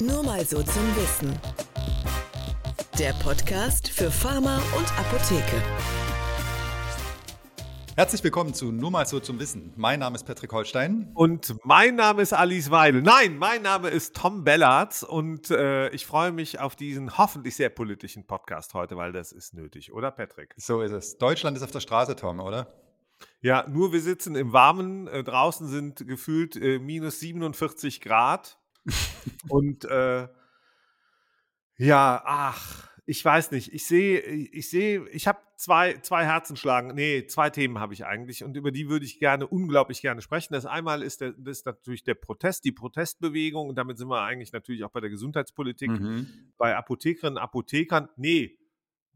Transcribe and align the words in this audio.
Nur 0.00 0.22
mal 0.22 0.42
so 0.46 0.62
zum 0.62 0.96
Wissen. 0.96 1.38
Der 2.98 3.12
Podcast 3.22 3.90
für 3.90 4.10
Pharma 4.10 4.56
und 4.78 4.98
Apotheke. 4.98 5.62
Herzlich 7.96 8.24
willkommen 8.24 8.54
zu 8.54 8.72
Nur 8.72 8.90
mal 8.90 9.04
so 9.04 9.20
zum 9.20 9.38
Wissen. 9.38 9.74
Mein 9.76 10.00
Name 10.00 10.16
ist 10.16 10.24
Patrick 10.24 10.52
Holstein. 10.52 11.10
Und 11.12 11.54
mein 11.64 11.96
Name 11.96 12.22
ist 12.22 12.32
Alice 12.32 12.70
Weidel. 12.70 13.02
Nein, 13.02 13.36
mein 13.36 13.60
Name 13.60 13.90
ist 13.90 14.16
Tom 14.16 14.42
Bellards 14.42 15.02
und 15.02 15.50
äh, 15.50 15.90
ich 15.90 16.06
freue 16.06 16.32
mich 16.32 16.60
auf 16.60 16.76
diesen 16.76 17.18
hoffentlich 17.18 17.56
sehr 17.56 17.68
politischen 17.68 18.26
Podcast 18.26 18.72
heute, 18.72 18.96
weil 18.96 19.12
das 19.12 19.32
ist 19.32 19.52
nötig, 19.52 19.92
oder 19.92 20.10
Patrick? 20.10 20.54
So 20.56 20.80
ist 20.80 20.92
es. 20.92 21.18
Deutschland 21.18 21.58
ist 21.58 21.62
auf 21.62 21.72
der 21.72 21.80
Straße, 21.80 22.16
Tom, 22.16 22.40
oder? 22.40 22.72
Ja, 23.42 23.66
nur 23.68 23.92
wir 23.92 24.00
sitzen 24.00 24.34
im 24.34 24.54
Warmen. 24.54 25.08
Äh, 25.08 25.24
draußen 25.24 25.68
sind 25.68 26.06
gefühlt 26.06 26.56
äh, 26.56 26.78
minus 26.78 27.20
47 27.20 28.00
Grad. 28.00 28.59
Und 29.48 29.84
äh, 29.84 30.28
ja, 31.76 32.22
ach, 32.24 32.90
ich 33.06 33.24
weiß 33.24 33.50
nicht. 33.50 33.72
Ich 33.72 33.86
sehe, 33.86 34.20
ich 34.20 34.70
sehe, 34.70 35.08
ich 35.08 35.26
habe 35.26 35.40
zwei, 35.56 35.94
zwei 35.94 36.24
Herzen 36.24 36.56
schlagen. 36.56 36.94
Nee, 36.94 37.26
zwei 37.26 37.50
Themen 37.50 37.80
habe 37.80 37.92
ich 37.92 38.06
eigentlich 38.06 38.44
und 38.44 38.56
über 38.56 38.70
die 38.70 38.88
würde 38.88 39.04
ich 39.04 39.18
gerne, 39.18 39.46
unglaublich 39.46 40.00
gerne 40.00 40.22
sprechen. 40.22 40.54
Das 40.54 40.64
einmal 40.64 41.02
ist, 41.02 41.20
der, 41.20 41.32
das 41.32 41.58
ist 41.58 41.66
natürlich 41.66 42.04
der 42.04 42.14
Protest, 42.14 42.64
die 42.64 42.72
Protestbewegung 42.72 43.68
und 43.68 43.76
damit 43.76 43.98
sind 43.98 44.08
wir 44.08 44.22
eigentlich 44.22 44.52
natürlich 44.52 44.84
auch 44.84 44.90
bei 44.90 45.00
der 45.00 45.10
Gesundheitspolitik, 45.10 45.90
mhm. 45.90 46.52
bei 46.56 46.76
Apothekerinnen, 46.76 47.36
Apothekern. 47.36 48.08
Nee, 48.16 48.59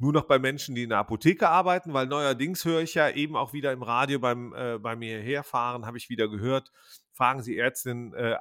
nur 0.04 0.12
noch 0.12 0.24
bei 0.24 0.38
Menschen, 0.38 0.74
die 0.74 0.82
in 0.82 0.90
der 0.90 0.98
Apotheke 0.98 1.48
arbeiten, 1.48 1.94
weil 1.94 2.06
neuerdings 2.06 2.66
höre 2.66 2.82
ich 2.82 2.92
ja 2.92 3.08
eben 3.08 3.36
auch 3.36 3.54
wieder 3.54 3.72
im 3.72 3.82
Radio 3.82 4.18
beim, 4.18 4.52
äh, 4.54 4.78
bei 4.78 4.96
mir 4.96 5.18
herfahren, 5.18 5.86
habe 5.86 5.96
ich 5.96 6.10
wieder 6.10 6.28
gehört, 6.28 6.70
fragen 7.12 7.42
Sie 7.42 7.56
Ärztinnen, 7.56 8.12
äh, 8.12 8.36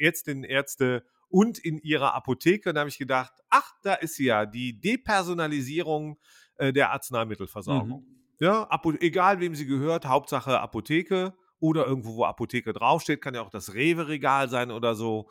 Ärztinnen, 0.00 0.42
Ärzte 0.42 1.04
und 1.28 1.58
in 1.58 1.78
ihrer 1.78 2.14
Apotheke. 2.14 2.70
Und 2.70 2.74
da 2.74 2.80
habe 2.80 2.90
ich 2.90 2.98
gedacht, 2.98 3.32
ach, 3.48 3.74
da 3.84 3.94
ist 3.94 4.16
sie 4.16 4.24
ja, 4.24 4.44
die 4.44 4.80
Depersonalisierung 4.80 6.18
äh, 6.56 6.72
der 6.72 6.90
Arzneimittelversorgung. 6.90 8.00
Mhm. 8.00 8.36
Ja, 8.40 8.68
egal 8.98 9.38
wem 9.38 9.54
sie 9.54 9.66
gehört, 9.66 10.06
Hauptsache 10.06 10.58
Apotheke 10.60 11.34
oder 11.60 11.86
irgendwo, 11.86 12.16
wo 12.16 12.24
Apotheke 12.24 12.72
draufsteht, 12.72 13.22
kann 13.22 13.34
ja 13.34 13.42
auch 13.42 13.50
das 13.50 13.72
Rewe-Regal 13.72 14.48
sein 14.48 14.72
oder 14.72 14.96
so. 14.96 15.30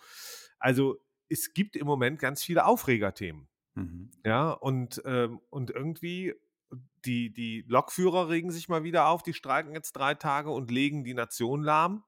Also 0.60 0.96
es 1.28 1.54
gibt 1.54 1.76
im 1.76 1.86
Moment 1.88 2.20
ganz 2.20 2.42
viele 2.42 2.66
Aufregerthemen. 2.66 3.50
Mhm. 3.76 4.12
Ja, 4.26 4.52
und, 4.52 5.02
ähm, 5.06 5.40
und 5.50 5.72
irgendwie, 5.72 6.34
die, 7.06 7.34
die 7.34 7.66
Lokführer 7.68 8.30
regen 8.30 8.52
sich 8.52 8.70
mal 8.70 8.84
wieder 8.84 9.08
auf, 9.08 9.24
die 9.24 9.34
streiken 9.34 9.74
jetzt 9.74 9.94
drei 9.94 10.14
Tage 10.16 10.50
und 10.52 10.72
legen 10.72 11.04
die 11.04 11.14
Nation 11.14 11.62
lahm. 11.62 12.04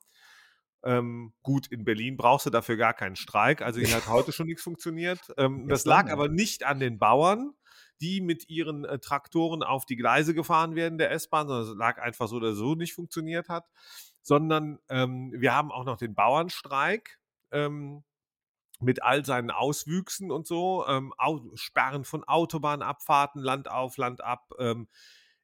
Ähm, 0.83 1.33
gut, 1.41 1.67
in 1.67 1.83
Berlin 1.83 2.15
brauchst 2.15 2.45
du 2.45 2.51
dafür 2.51 2.77
gar 2.77 2.93
keinen 2.93 3.15
Streik, 3.15 3.63
also 3.63 3.79
hier 3.79 3.95
hat 3.95 4.07
heute 4.07 4.31
schon 4.31 4.45
nichts 4.45 4.61
funktioniert. 4.61 5.19
Ähm, 5.37 5.67
das 5.67 5.85
lag 5.85 6.11
aber 6.11 6.29
nicht 6.29 6.63
an 6.63 6.79
den 6.79 6.99
Bauern, 6.99 7.55
die 8.01 8.21
mit 8.21 8.49
ihren 8.49 8.85
äh, 8.85 8.99
Traktoren 8.99 9.63
auf 9.63 9.85
die 9.85 9.95
Gleise 9.95 10.35
gefahren 10.35 10.75
werden 10.75 10.99
der 10.99 11.11
S-Bahn, 11.11 11.47
sondern 11.47 11.71
es 11.71 11.77
lag 11.77 11.99
einfach 11.99 12.27
so 12.27 12.35
oder 12.35 12.53
so 12.53 12.75
nicht 12.75 12.93
funktioniert 12.93 13.49
hat, 13.49 13.65
sondern 14.21 14.79
ähm, 14.89 15.33
wir 15.35 15.55
haben 15.55 15.71
auch 15.71 15.85
noch 15.85 15.97
den 15.97 16.13
Bauernstreik. 16.13 17.19
Ähm, 17.51 18.03
mit 18.81 19.03
all 19.03 19.25
seinen 19.25 19.51
Auswüchsen 19.51 20.31
und 20.31 20.47
so, 20.47 20.85
ähm, 20.87 21.13
Sperren 21.55 22.03
von 22.03 22.23
Autobahnabfahrten, 22.23 23.41
Land 23.41 23.69
auf, 23.69 23.97
Land 23.97 24.23
ab. 24.23 24.51
Ähm, 24.59 24.87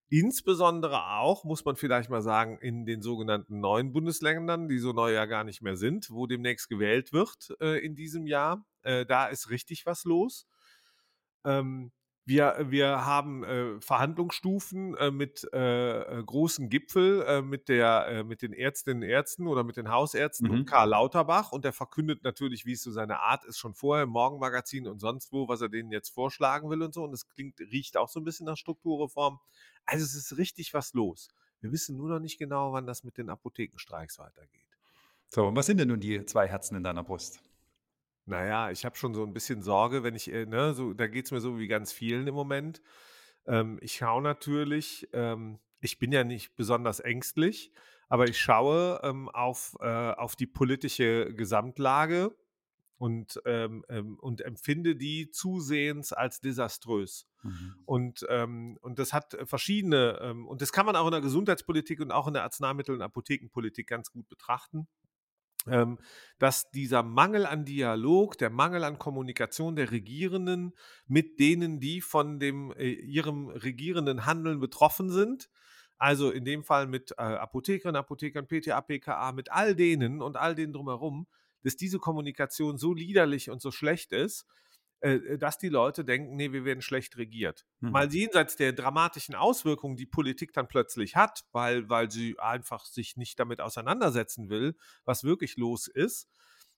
insbesondere 0.10 1.18
auch, 1.18 1.46
muss 1.46 1.64
man 1.64 1.78
vielleicht 1.78 2.10
mal 2.10 2.22
sagen, 2.22 2.58
in 2.60 2.86
den 2.86 3.02
sogenannten 3.02 3.60
neuen 3.60 3.94
Bundesländern, 3.94 4.68
die 4.68 4.80
so 4.80 4.92
neu 4.92 5.14
ja 5.14 5.26
gar 5.26 5.44
nicht 5.44 5.62
mehr 5.62 5.78
sind, 5.78 6.10
wo 6.10 6.28
demnächst 6.28 6.70
gewählt 6.70 7.14
wird 7.14 7.56
äh, 7.62 7.84
in 7.84 7.96
diesem 7.96 8.28
Jahr. 8.28 8.66
Äh, 8.82 9.06
da 9.06 9.28
ist 9.28 9.50
richtig 9.50 9.86
was 9.86 10.04
los. 10.04 10.48
Ähm, 11.46 11.92
wir, 12.26 12.68
wir 12.70 13.06
haben 13.06 13.44
äh, 13.44 13.82
Verhandlungsstufen 13.82 14.96
äh, 14.96 15.12
mit 15.12 15.48
äh, 15.54 16.20
äh 16.20 16.24
großen 16.24 16.70
Gipfel 16.70 17.24
äh, 17.24 17.42
mit, 17.42 17.68
der, 17.68 18.08
äh, 18.08 18.24
mit 18.24 18.42
den 18.42 18.54
Ärztinnen 18.54 19.04
und 19.04 19.10
Ärzten 19.10 19.48
oder 19.48 19.64
mit 19.64 19.78
den 19.78 19.90
Hausärzten 19.90 20.48
mhm. 20.48 20.54
und 20.54 20.66
Karl 20.66 20.90
Lauterbach. 20.90 21.52
Und 21.52 21.66
der 21.66 21.74
verkündet 21.74 22.24
natürlich, 22.24 22.66
wie 22.66 22.74
es 22.74 22.84
so 22.84 22.92
seine 22.92 23.20
Art 23.20 23.44
ist, 23.46 23.58
schon 23.58 23.74
vorher 23.74 24.04
im 24.04 24.12
Morgenmagazin 24.12 24.88
und 24.88 25.00
sonst 25.00 25.32
wo, 25.32 25.48
was 25.48 25.62
er 25.62 25.70
denen 25.70 25.92
jetzt 25.92 26.10
vorschlagen 26.10 26.70
will 26.70 26.84
und 26.84 26.94
so. 26.94 27.04
Und 27.04 27.14
es 27.14 27.28
klingt, 27.28 27.60
riecht 27.60 27.98
auch 27.98 28.10
so 28.10 28.20
ein 28.20 28.24
bisschen 28.24 28.46
nach 28.46 28.58
Strukturreform. 28.58 29.40
Also 29.86 30.06
es 30.06 30.16
ist 30.16 30.38
richtig 30.38 30.74
was 30.74 30.94
los. 30.94 31.30
Wir 31.60 31.72
wissen 31.72 31.98
nur 31.98 32.10
noch 32.10 32.20
nicht 32.20 32.38
genau, 32.38 32.74
wann 32.74 32.86
das 32.86 33.04
mit 33.04 33.18
den 33.18 33.30
Apothekenstreiks 33.30 34.20
weitergeht. 34.20 34.62
So, 35.28 35.48
und 35.48 35.56
was 35.56 35.66
sind 35.66 35.78
denn 35.78 35.88
nun 35.88 36.00
die 36.00 36.26
zwei 36.26 36.48
Herzen 36.48 36.76
in 36.76 36.84
deiner 36.84 37.04
Brust? 37.04 37.42
Naja, 38.32 38.72
ich 38.72 38.86
habe 38.86 38.96
schon 38.96 39.14
so 39.14 39.26
ein 39.26 39.34
bisschen 39.34 39.62
Sorge, 39.62 40.04
wenn 40.04 40.16
ich, 40.16 40.32
äh, 40.32 40.46
ne, 40.46 40.74
so, 40.74 40.94
da 40.94 41.08
geht 41.08 41.26
es 41.26 41.32
mir 41.32 41.42
so 41.42 41.60
wie 41.60 41.68
ganz 41.68 41.92
vielen 41.92 42.26
im 42.28 42.34
Moment. 42.34 42.82
Ähm, 43.46 43.78
ich 43.82 43.96
schaue 43.98 44.22
natürlich, 44.22 45.10
ähm, 45.12 45.60
ich 45.82 46.00
bin 46.00 46.14
ja 46.14 46.24
nicht 46.24 46.56
besonders 46.56 47.02
ängstlich, 47.02 47.74
aber 48.08 48.30
ich 48.30 48.40
schaue 48.40 49.02
ähm, 49.04 49.28
auf, 49.28 49.76
äh, 49.82 50.12
auf 50.12 50.38
die 50.38 50.48
politische 50.48 51.34
Gesamtlage 51.34 52.34
und, 52.98 53.42
ähm, 53.46 53.84
ähm, 53.90 54.18
und 54.18 54.40
empfinde 54.40 54.96
die 54.96 55.30
zusehends 55.32 56.14
als 56.14 56.40
desaströs. 56.40 57.28
Mhm. 57.44 57.76
Und, 57.84 58.26
ähm, 58.30 58.78
und 58.80 58.98
das 58.98 59.12
hat 59.12 59.38
verschiedene, 59.44 60.20
ähm, 60.22 60.48
und 60.48 60.62
das 60.62 60.72
kann 60.72 60.86
man 60.86 60.96
auch 60.96 61.08
in 61.08 61.12
der 61.12 61.20
Gesundheitspolitik 61.20 62.00
und 62.00 62.12
auch 62.12 62.28
in 62.28 62.34
der 62.34 62.44
Arzneimittel- 62.44 62.96
und 62.96 63.02
Apothekenpolitik 63.02 63.88
ganz 63.88 64.10
gut 64.10 64.30
betrachten 64.30 64.88
dass 66.40 66.72
dieser 66.72 67.04
Mangel 67.04 67.46
an 67.46 67.66
Dialog, 67.66 68.38
der 68.38 68.50
Mangel 68.50 68.84
an 68.84 68.98
Kommunikation 68.98 69.76
der 69.76 69.92
Regierenden 69.92 70.74
mit 71.08 71.40
denen, 71.40 71.80
die 71.80 72.02
von 72.02 72.40
dem, 72.40 72.72
äh, 72.74 72.90
ihrem 72.90 73.50
regierenden 73.50 74.26
Handeln 74.26 74.60
betroffen 74.60 75.10
sind, 75.10 75.50
also 75.98 76.32
in 76.32 76.46
dem 76.46 76.64
Fall 76.64 76.88
mit 76.88 77.12
äh, 77.12 77.22
Apothekerinnen, 77.22 78.00
Apothekern, 78.00 78.48
PTA, 78.48 78.82
PKA, 78.82 79.32
mit 79.34 79.52
all 79.52 79.76
denen 79.76 80.22
und 80.22 80.36
all 80.36 80.56
denen 80.56 80.74
drumherum, 80.74 81.28
dass 81.64 81.76
diese 81.76 82.00
Kommunikation 82.00 82.80
so 82.80 82.94
liederlich 82.94 83.52
und 83.52 83.62
so 83.62 83.70
schlecht 83.70 84.12
ist, 84.12 84.48
äh, 85.02 85.16
äh, 85.16 85.38
dass 85.38 85.58
die 85.58 85.70
Leute 85.70 86.06
denken, 86.06 86.36
nee, 86.36 86.52
wir 86.52 86.64
werden 86.64 86.82
schlecht 86.82 87.18
regiert. 87.18 87.66
Mhm. 87.80 87.92
Mal 87.92 88.14
jenseits 88.14 88.56
der 88.56 88.72
dramatischen 88.72 89.36
Auswirkungen, 89.36 89.98
die 89.98 90.06
Politik 90.06 90.54
dann 90.54 90.68
plötzlich 90.68 91.16
hat, 91.16 91.44
weil, 91.52 91.90
weil 91.90 92.12
sie 92.12 92.38
einfach 92.40 92.86
sich 92.86 93.18
nicht 93.18 93.40
damit 93.40 93.62
auseinandersetzen 93.62 94.50
will, 94.50 94.78
was 95.04 95.24
wirklich 95.24 95.58
los 95.58 95.88
ist, 95.88 96.30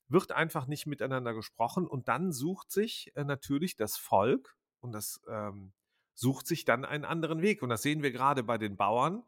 wird 0.08 0.32
einfach 0.32 0.68
nicht 0.68 0.86
miteinander 0.86 1.34
gesprochen 1.34 1.86
und 1.86 2.08
dann 2.08 2.32
sucht 2.32 2.72
sich 2.72 3.12
äh, 3.16 3.26
natürlich 3.26 3.76
das 3.76 3.98
Volk 3.98 4.56
und 4.80 4.94
das 4.94 5.22
ähm, 5.28 5.74
sucht 6.14 6.48
sich 6.48 6.66
dann 6.66 6.86
einen 6.86 7.06
anderen 7.06 7.42
Weg. 7.42 7.62
Und 7.62 7.70
das 7.70 7.82
sehen 7.82 8.04
wir 8.04 8.12
gerade 8.12 8.44
bei 8.44 8.58
den 8.58 8.76
Bauern, 8.78 9.24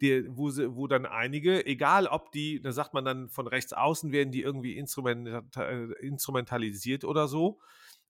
die, 0.00 0.24
wo, 0.28 0.50
sie, 0.50 0.76
wo 0.76 0.86
dann 0.86 1.06
einige, 1.06 1.66
egal 1.66 2.06
ob 2.06 2.30
die, 2.32 2.60
da 2.60 2.72
sagt 2.72 2.94
man 2.94 3.04
dann 3.04 3.28
von 3.28 3.48
rechts 3.48 3.72
außen 3.72 4.12
werden 4.12 4.32
die 4.32 4.42
irgendwie 4.42 4.76
instrumentalisiert 4.76 7.04
oder 7.04 7.26
so, 7.26 7.58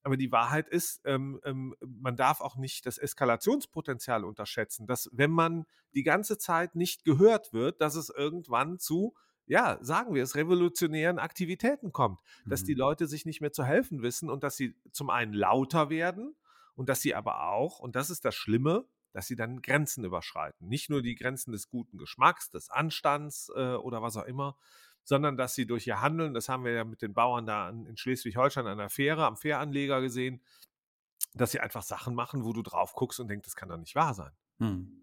aber 0.02 0.16
die 0.16 0.32
Wahrheit 0.32 0.68
ist, 0.68 1.00
ähm, 1.04 1.40
ähm, 1.44 1.74
man 1.80 2.16
darf 2.16 2.40
auch 2.40 2.56
nicht 2.56 2.86
das 2.86 2.98
Eskalationspotenzial 2.98 4.24
unterschätzen, 4.24 4.86
dass 4.86 5.10
wenn 5.12 5.30
man 5.30 5.66
die 5.94 6.02
ganze 6.02 6.38
Zeit 6.38 6.74
nicht 6.74 7.04
gehört 7.04 7.52
wird, 7.52 7.80
dass 7.80 7.94
es 7.94 8.10
irgendwann 8.10 8.78
zu, 8.78 9.14
ja, 9.46 9.78
sagen 9.80 10.14
wir 10.14 10.22
es, 10.22 10.34
revolutionären 10.34 11.18
Aktivitäten 11.18 11.92
kommt, 11.92 12.20
mhm. 12.44 12.50
dass 12.50 12.64
die 12.64 12.74
mhm. 12.74 12.80
Leute 12.80 13.06
sich 13.06 13.26
nicht 13.26 13.40
mehr 13.40 13.52
zu 13.52 13.64
helfen 13.64 14.02
wissen 14.02 14.30
und 14.30 14.42
dass 14.44 14.56
sie 14.56 14.74
zum 14.92 15.10
einen 15.10 15.32
lauter 15.32 15.90
werden 15.90 16.36
und 16.74 16.88
dass 16.88 17.00
sie 17.00 17.14
aber 17.14 17.48
auch, 17.48 17.78
und 17.78 17.96
das 17.96 18.10
ist 18.10 18.24
das 18.24 18.34
Schlimme, 18.34 18.86
dass 19.12 19.26
sie 19.26 19.36
dann 19.36 19.62
Grenzen 19.62 20.04
überschreiten. 20.04 20.68
Nicht 20.68 20.90
nur 20.90 21.02
die 21.02 21.16
Grenzen 21.16 21.50
des 21.50 21.68
guten 21.68 21.98
Geschmacks, 21.98 22.50
des 22.50 22.70
Anstands 22.70 23.50
äh, 23.54 23.74
oder 23.74 24.02
was 24.02 24.16
auch 24.16 24.26
immer, 24.26 24.56
sondern 25.08 25.38
dass 25.38 25.54
sie 25.54 25.66
durch 25.66 25.86
ihr 25.86 26.02
Handeln, 26.02 26.34
das 26.34 26.50
haben 26.50 26.66
wir 26.66 26.72
ja 26.72 26.84
mit 26.84 27.00
den 27.00 27.14
Bauern 27.14 27.46
da 27.46 27.70
in 27.70 27.96
Schleswig-Holstein 27.96 28.66
an 28.66 28.76
der 28.76 28.90
Fähre, 28.90 29.24
am 29.24 29.38
Fähranleger 29.38 30.02
gesehen, 30.02 30.42
dass 31.32 31.50
sie 31.50 31.60
einfach 31.60 31.82
Sachen 31.82 32.14
machen, 32.14 32.44
wo 32.44 32.52
du 32.52 32.60
drauf 32.60 32.92
guckst 32.92 33.18
und 33.18 33.28
denkst, 33.28 33.46
das 33.46 33.56
kann 33.56 33.70
doch 33.70 33.78
nicht 33.78 33.94
wahr 33.94 34.12
sein. 34.12 34.32
Hm. 34.58 35.00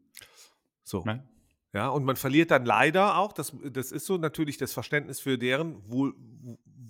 So. 0.83 1.01
Nein. 1.03 1.27
Ja, 1.73 1.89
und 1.89 2.05
man 2.05 2.17
verliert 2.17 2.51
dann 2.51 2.65
leider 2.65 3.17
auch, 3.17 3.33
das, 3.33 3.57
das 3.63 3.91
ist 3.91 4.05
so 4.05 4.17
natürlich 4.17 4.57
das 4.57 4.73
Verständnis 4.73 5.19
für 5.19 5.39
deren 5.39 5.89
wohl, 5.89 6.13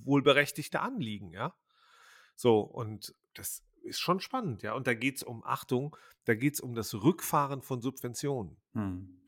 wohlberechtigte 0.03 0.81
Anliegen, 0.81 1.31
ja. 1.31 1.55
So, 2.35 2.59
und 2.59 3.15
das 3.33 3.63
ist 3.83 3.99
schon 3.99 4.19
spannend, 4.19 4.61
ja. 4.61 4.73
Und 4.73 4.87
da 4.87 4.93
geht 4.93 5.15
es 5.15 5.23
um 5.23 5.41
Achtung, 5.45 5.95
da 6.25 6.35
geht 6.35 6.55
es 6.55 6.59
um 6.59 6.75
das 6.75 6.93
Rückfahren 6.93 7.61
von 7.61 7.81
Subventionen. 7.81 8.57
Hm. 8.73 9.21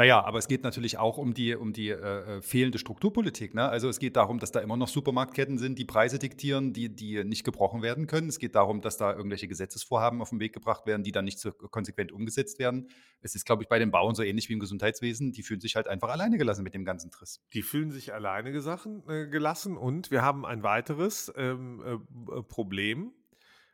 Naja, 0.00 0.24
aber 0.24 0.38
es 0.38 0.48
geht 0.48 0.62
natürlich 0.62 0.96
auch 0.96 1.18
um 1.18 1.34
die, 1.34 1.54
um 1.54 1.74
die 1.74 1.90
äh, 1.90 2.38
äh, 2.38 2.40
fehlende 2.40 2.78
Strukturpolitik. 2.78 3.52
Ne? 3.52 3.68
Also 3.68 3.86
es 3.90 3.98
geht 3.98 4.16
darum, 4.16 4.38
dass 4.38 4.50
da 4.50 4.60
immer 4.60 4.78
noch 4.78 4.88
Supermarktketten 4.88 5.58
sind, 5.58 5.78
die 5.78 5.84
Preise 5.84 6.18
diktieren, 6.18 6.72
die, 6.72 6.88
die 6.88 7.22
nicht 7.22 7.44
gebrochen 7.44 7.82
werden 7.82 8.06
können. 8.06 8.30
Es 8.30 8.38
geht 8.38 8.54
darum, 8.54 8.80
dass 8.80 8.96
da 8.96 9.12
irgendwelche 9.12 9.46
Gesetzesvorhaben 9.46 10.22
auf 10.22 10.30
den 10.30 10.40
Weg 10.40 10.54
gebracht 10.54 10.86
werden, 10.86 11.02
die 11.02 11.12
dann 11.12 11.26
nicht 11.26 11.38
so 11.38 11.52
konsequent 11.52 12.12
umgesetzt 12.12 12.58
werden. 12.58 12.88
Es 13.20 13.34
ist, 13.34 13.44
glaube 13.44 13.62
ich, 13.62 13.68
bei 13.68 13.78
den 13.78 13.90
Bauern 13.90 14.14
so 14.14 14.22
ähnlich 14.22 14.48
wie 14.48 14.54
im 14.54 14.60
Gesundheitswesen. 14.60 15.32
Die 15.32 15.42
fühlen 15.42 15.60
sich 15.60 15.76
halt 15.76 15.86
einfach 15.86 16.08
alleine 16.08 16.38
gelassen 16.38 16.64
mit 16.64 16.72
dem 16.72 16.86
ganzen 16.86 17.10
Triss. 17.10 17.42
Die 17.52 17.60
fühlen 17.60 17.90
sich 17.90 18.14
alleine 18.14 18.52
gesachen, 18.52 19.02
äh, 19.06 19.26
gelassen 19.26 19.76
und 19.76 20.10
wir 20.10 20.22
haben 20.22 20.46
ein 20.46 20.62
weiteres 20.62 21.30
ähm, 21.36 21.82
äh, 21.84 22.42
Problem 22.44 23.12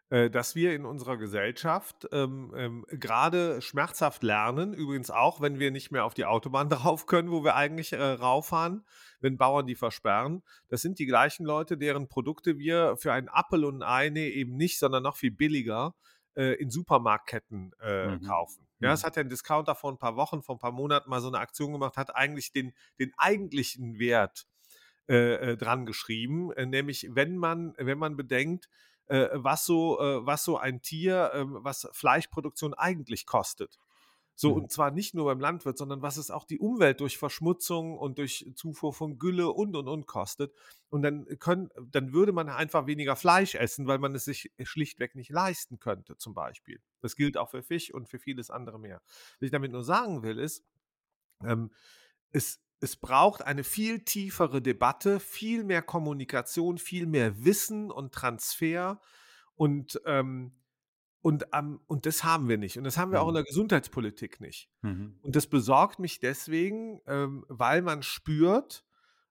dass 0.08 0.54
wir 0.54 0.72
in 0.72 0.84
unserer 0.84 1.16
Gesellschaft 1.16 2.06
ähm, 2.12 2.54
ähm, 2.56 2.86
gerade 2.88 3.60
schmerzhaft 3.60 4.22
lernen, 4.22 4.72
übrigens 4.72 5.10
auch, 5.10 5.40
wenn 5.40 5.58
wir 5.58 5.72
nicht 5.72 5.90
mehr 5.90 6.04
auf 6.04 6.14
die 6.14 6.24
Autobahn 6.24 6.68
drauf 6.70 7.06
können, 7.06 7.32
wo 7.32 7.42
wir 7.42 7.56
eigentlich 7.56 7.92
äh, 7.92 8.00
rauffahren, 8.00 8.84
wenn 9.20 9.36
Bauern 9.36 9.66
die 9.66 9.74
versperren. 9.74 10.44
Das 10.68 10.80
sind 10.80 11.00
die 11.00 11.06
gleichen 11.06 11.44
Leute, 11.44 11.76
deren 11.76 12.08
Produkte 12.08 12.58
wir 12.58 12.96
für 12.96 13.12
einen 13.12 13.28
Appel 13.28 13.64
und 13.64 13.82
ein 13.82 13.88
Ei 13.88 14.08
nee, 14.10 14.28
eben 14.28 14.56
nicht, 14.56 14.78
sondern 14.78 15.02
noch 15.02 15.16
viel 15.16 15.32
billiger 15.32 15.94
äh, 16.36 16.54
in 16.54 16.70
Supermarktketten 16.70 17.72
äh, 17.80 18.08
mhm. 18.08 18.22
kaufen. 18.22 18.66
Ja, 18.78 18.92
es 18.92 19.02
mhm. 19.02 19.06
hat 19.06 19.16
ja 19.16 19.22
ein 19.22 19.28
Discounter 19.28 19.74
vor 19.74 19.90
ein 19.90 19.98
paar 19.98 20.16
Wochen, 20.16 20.42
vor 20.42 20.54
ein 20.54 20.60
paar 20.60 20.72
Monaten 20.72 21.10
mal 21.10 21.20
so 21.20 21.28
eine 21.28 21.38
Aktion 21.38 21.72
gemacht, 21.72 21.96
hat 21.96 22.14
eigentlich 22.14 22.52
den, 22.52 22.74
den 23.00 23.12
eigentlichen 23.16 23.98
Wert 23.98 24.46
äh, 25.08 25.52
äh, 25.52 25.56
dran 25.56 25.86
geschrieben, 25.86 26.50
nämlich 26.68 27.08
wenn 27.10 27.36
man, 27.36 27.74
wenn 27.78 27.98
man 27.98 28.16
bedenkt, 28.16 28.68
äh, 29.06 29.28
was, 29.32 29.64
so, 29.64 30.00
äh, 30.00 30.26
was 30.26 30.44
so 30.44 30.58
ein 30.58 30.82
Tier, 30.82 31.30
äh, 31.32 31.44
was 31.46 31.88
Fleischproduktion 31.92 32.74
eigentlich 32.74 33.26
kostet. 33.26 33.78
So, 34.38 34.50
mhm. 34.50 34.62
und 34.62 34.72
zwar 34.72 34.90
nicht 34.90 35.14
nur 35.14 35.24
beim 35.24 35.40
Landwirt, 35.40 35.78
sondern 35.78 36.02
was 36.02 36.18
es 36.18 36.30
auch 36.30 36.44
die 36.44 36.58
Umwelt 36.58 37.00
durch 37.00 37.16
Verschmutzung 37.16 37.96
und 37.96 38.18
durch 38.18 38.52
Zufuhr 38.54 38.92
von 38.92 39.18
Gülle 39.18 39.50
und 39.50 39.74
und 39.74 39.88
und 39.88 40.06
kostet. 40.06 40.52
Und 40.90 41.00
dann 41.00 41.24
können, 41.38 41.70
dann 41.90 42.12
würde 42.12 42.32
man 42.32 42.50
einfach 42.50 42.86
weniger 42.86 43.16
Fleisch 43.16 43.54
essen, 43.54 43.86
weil 43.86 43.98
man 43.98 44.14
es 44.14 44.26
sich 44.26 44.52
schlichtweg 44.62 45.14
nicht 45.14 45.30
leisten 45.30 45.80
könnte, 45.80 46.18
zum 46.18 46.34
Beispiel. 46.34 46.82
Das 47.00 47.16
gilt 47.16 47.38
auch 47.38 47.48
für 47.48 47.62
Fisch 47.62 47.92
und 47.94 48.10
für 48.10 48.18
vieles 48.18 48.50
andere 48.50 48.78
mehr. 48.78 49.00
Was 49.06 49.46
ich 49.46 49.50
damit 49.50 49.72
nur 49.72 49.84
sagen 49.84 50.22
will, 50.22 50.38
ist, 50.38 50.62
ähm, 51.42 51.70
es, 52.30 52.60
es 52.80 52.96
braucht 52.96 53.42
eine 53.42 53.64
viel 53.64 54.00
tiefere 54.00 54.60
Debatte, 54.60 55.20
viel 55.20 55.64
mehr 55.64 55.82
Kommunikation, 55.82 56.78
viel 56.78 57.06
mehr 57.06 57.44
Wissen 57.44 57.90
und 57.90 58.12
Transfer. 58.12 59.00
Und, 59.54 60.00
ähm, 60.04 60.52
und, 61.22 61.46
ähm, 61.52 61.80
und 61.86 62.06
das 62.06 62.22
haben 62.22 62.48
wir 62.48 62.58
nicht. 62.58 62.76
Und 62.78 62.84
das 62.84 62.98
haben 62.98 63.12
wir 63.12 63.22
auch 63.22 63.28
in 63.28 63.32
mhm. 63.32 63.36
der 63.36 63.44
Gesundheitspolitik 63.44 64.40
nicht. 64.40 64.70
Mhm. 64.82 65.18
Und 65.22 65.34
das 65.34 65.46
besorgt 65.46 65.98
mich 65.98 66.20
deswegen, 66.20 67.00
ähm, 67.06 67.44
weil 67.48 67.82
man 67.82 68.02
spürt, 68.02 68.84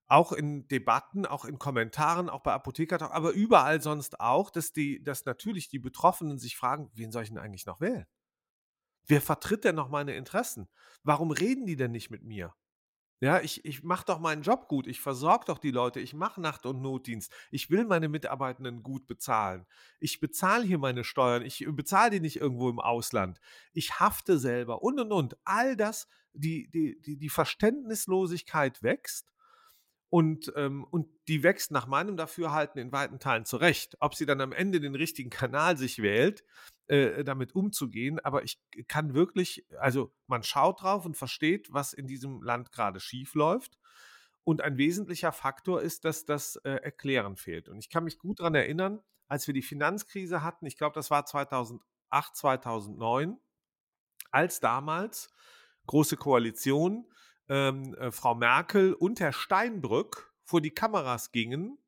auch 0.08 0.32
in 0.32 0.68
Debatten, 0.68 1.26
auch 1.26 1.44
in 1.44 1.58
Kommentaren, 1.58 2.28
auch 2.28 2.42
bei 2.42 2.52
Apotheker, 2.52 3.10
aber 3.12 3.32
überall 3.32 3.80
sonst 3.82 4.20
auch, 4.20 4.50
dass, 4.50 4.72
die, 4.72 5.02
dass 5.02 5.24
natürlich 5.24 5.68
die 5.68 5.80
Betroffenen 5.80 6.38
sich 6.38 6.56
fragen, 6.56 6.90
wen 6.94 7.10
soll 7.10 7.24
ich 7.24 7.30
denn 7.30 7.38
eigentlich 7.38 7.66
noch 7.66 7.80
wählen? 7.80 8.06
Wer 9.06 9.20
vertritt 9.20 9.64
denn 9.64 9.74
noch 9.74 9.88
meine 9.88 10.14
Interessen? 10.14 10.68
Warum 11.02 11.30
reden 11.30 11.66
die 11.66 11.76
denn 11.76 11.92
nicht 11.92 12.10
mit 12.10 12.22
mir? 12.22 12.54
Ja, 13.20 13.40
ich, 13.40 13.64
ich 13.64 13.82
mache 13.82 14.04
doch 14.04 14.18
meinen 14.18 14.42
Job 14.42 14.68
gut, 14.68 14.86
ich 14.86 15.00
versorge 15.00 15.46
doch 15.46 15.58
die 15.58 15.70
Leute, 15.70 16.00
ich 16.00 16.12
mache 16.12 16.38
Nacht- 16.40 16.66
und 16.66 16.82
Notdienst, 16.82 17.32
ich 17.50 17.70
will 17.70 17.84
meine 17.86 18.10
Mitarbeitenden 18.10 18.82
gut 18.82 19.06
bezahlen. 19.06 19.64
Ich 20.00 20.20
bezahle 20.20 20.64
hier 20.64 20.76
meine 20.78 21.02
Steuern, 21.02 21.42
ich 21.42 21.64
bezahle 21.66 22.10
die 22.10 22.20
nicht 22.20 22.36
irgendwo 22.36 22.68
im 22.68 22.78
Ausland. 22.78 23.40
Ich 23.72 24.00
hafte 24.00 24.38
selber 24.38 24.82
und 24.82 25.00
und 25.00 25.12
und. 25.12 25.36
All 25.44 25.76
das, 25.76 26.08
die, 26.34 26.68
die, 26.70 27.00
die, 27.00 27.16
die 27.16 27.28
Verständnislosigkeit 27.30 28.82
wächst 28.82 29.32
und, 30.10 30.52
ähm, 30.54 30.84
und 30.84 31.08
die 31.26 31.42
wächst 31.42 31.70
nach 31.70 31.86
meinem 31.86 32.18
Dafürhalten 32.18 32.80
in 32.80 32.92
weiten 32.92 33.18
Teilen 33.18 33.46
zurecht. 33.46 33.96
Ob 34.00 34.14
sie 34.14 34.26
dann 34.26 34.42
am 34.42 34.52
Ende 34.52 34.78
den 34.78 34.94
richtigen 34.94 35.30
Kanal 35.30 35.78
sich 35.78 36.02
wählt, 36.02 36.44
äh, 36.88 37.24
damit 37.24 37.54
umzugehen. 37.54 38.20
Aber 38.20 38.44
ich 38.44 38.60
kann 38.88 39.14
wirklich, 39.14 39.66
also 39.78 40.12
man 40.26 40.42
schaut 40.42 40.82
drauf 40.82 41.04
und 41.04 41.16
versteht, 41.16 41.72
was 41.72 41.92
in 41.92 42.06
diesem 42.06 42.42
Land 42.42 42.72
gerade 42.72 43.00
schief 43.00 43.34
läuft. 43.34 43.78
Und 44.44 44.60
ein 44.62 44.78
wesentlicher 44.78 45.32
Faktor 45.32 45.82
ist, 45.82 46.04
dass 46.04 46.24
das 46.24 46.56
äh, 46.56 46.70
Erklären 46.70 47.36
fehlt. 47.36 47.68
Und 47.68 47.78
ich 47.78 47.90
kann 47.90 48.04
mich 48.04 48.18
gut 48.18 48.40
daran 48.40 48.54
erinnern, 48.54 49.00
als 49.28 49.46
wir 49.46 49.54
die 49.54 49.62
Finanzkrise 49.62 50.42
hatten, 50.42 50.66
ich 50.66 50.76
glaube, 50.76 50.94
das 50.94 51.10
war 51.10 51.26
2008, 51.26 51.82
2009, 52.36 53.38
als 54.30 54.60
damals 54.60 55.30
große 55.86 56.16
Koalition, 56.16 57.06
ähm, 57.48 57.94
äh, 57.94 58.10
Frau 58.12 58.34
Merkel 58.34 58.94
und 58.94 59.20
Herr 59.20 59.32
Steinbrück 59.32 60.32
vor 60.44 60.60
die 60.60 60.70
Kameras 60.70 61.32
gingen 61.32 61.78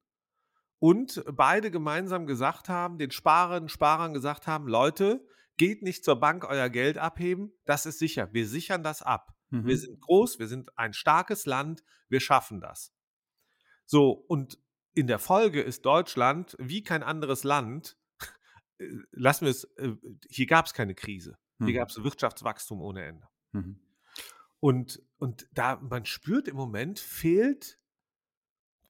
und 0.78 1.24
beide 1.32 1.70
gemeinsam 1.70 2.26
gesagt 2.26 2.68
haben, 2.68 2.98
den 2.98 3.10
Sparern, 3.10 3.68
Sparern 3.68 4.14
gesagt 4.14 4.46
haben, 4.46 4.68
Leute, 4.68 5.26
geht 5.56 5.82
nicht 5.82 6.04
zur 6.04 6.16
Bank 6.16 6.44
euer 6.44 6.68
Geld 6.68 6.98
abheben, 6.98 7.52
das 7.64 7.84
ist 7.84 7.98
sicher, 7.98 8.32
wir 8.32 8.46
sichern 8.46 8.82
das 8.82 9.02
ab. 9.02 9.34
Mhm. 9.50 9.66
Wir 9.66 9.76
sind 9.76 10.00
groß, 10.00 10.38
wir 10.38 10.46
sind 10.46 10.76
ein 10.78 10.92
starkes 10.92 11.46
Land, 11.46 11.82
wir 12.08 12.20
schaffen 12.20 12.60
das. 12.60 12.94
So, 13.84 14.10
und 14.10 14.58
in 14.94 15.06
der 15.06 15.18
Folge 15.18 15.60
ist 15.60 15.84
Deutschland 15.84 16.56
wie 16.58 16.82
kein 16.82 17.02
anderes 17.02 17.44
Land, 17.44 17.96
äh, 18.78 18.88
lassen 19.10 19.46
wir 19.46 19.50
es, 19.50 19.64
äh, 19.76 19.94
hier 20.30 20.46
gab 20.46 20.66
es 20.66 20.74
keine 20.74 20.94
Krise, 20.94 21.38
hier 21.58 21.68
mhm. 21.68 21.74
gab 21.74 21.88
es 21.88 22.02
Wirtschaftswachstum 22.02 22.80
ohne 22.80 23.04
Ende. 23.04 23.28
Mhm. 23.52 23.80
Und, 24.60 25.02
und 25.18 25.48
da 25.52 25.76
man 25.76 26.04
spürt 26.04 26.48
im 26.48 26.56
Moment, 26.56 26.98
fehlt 26.98 27.78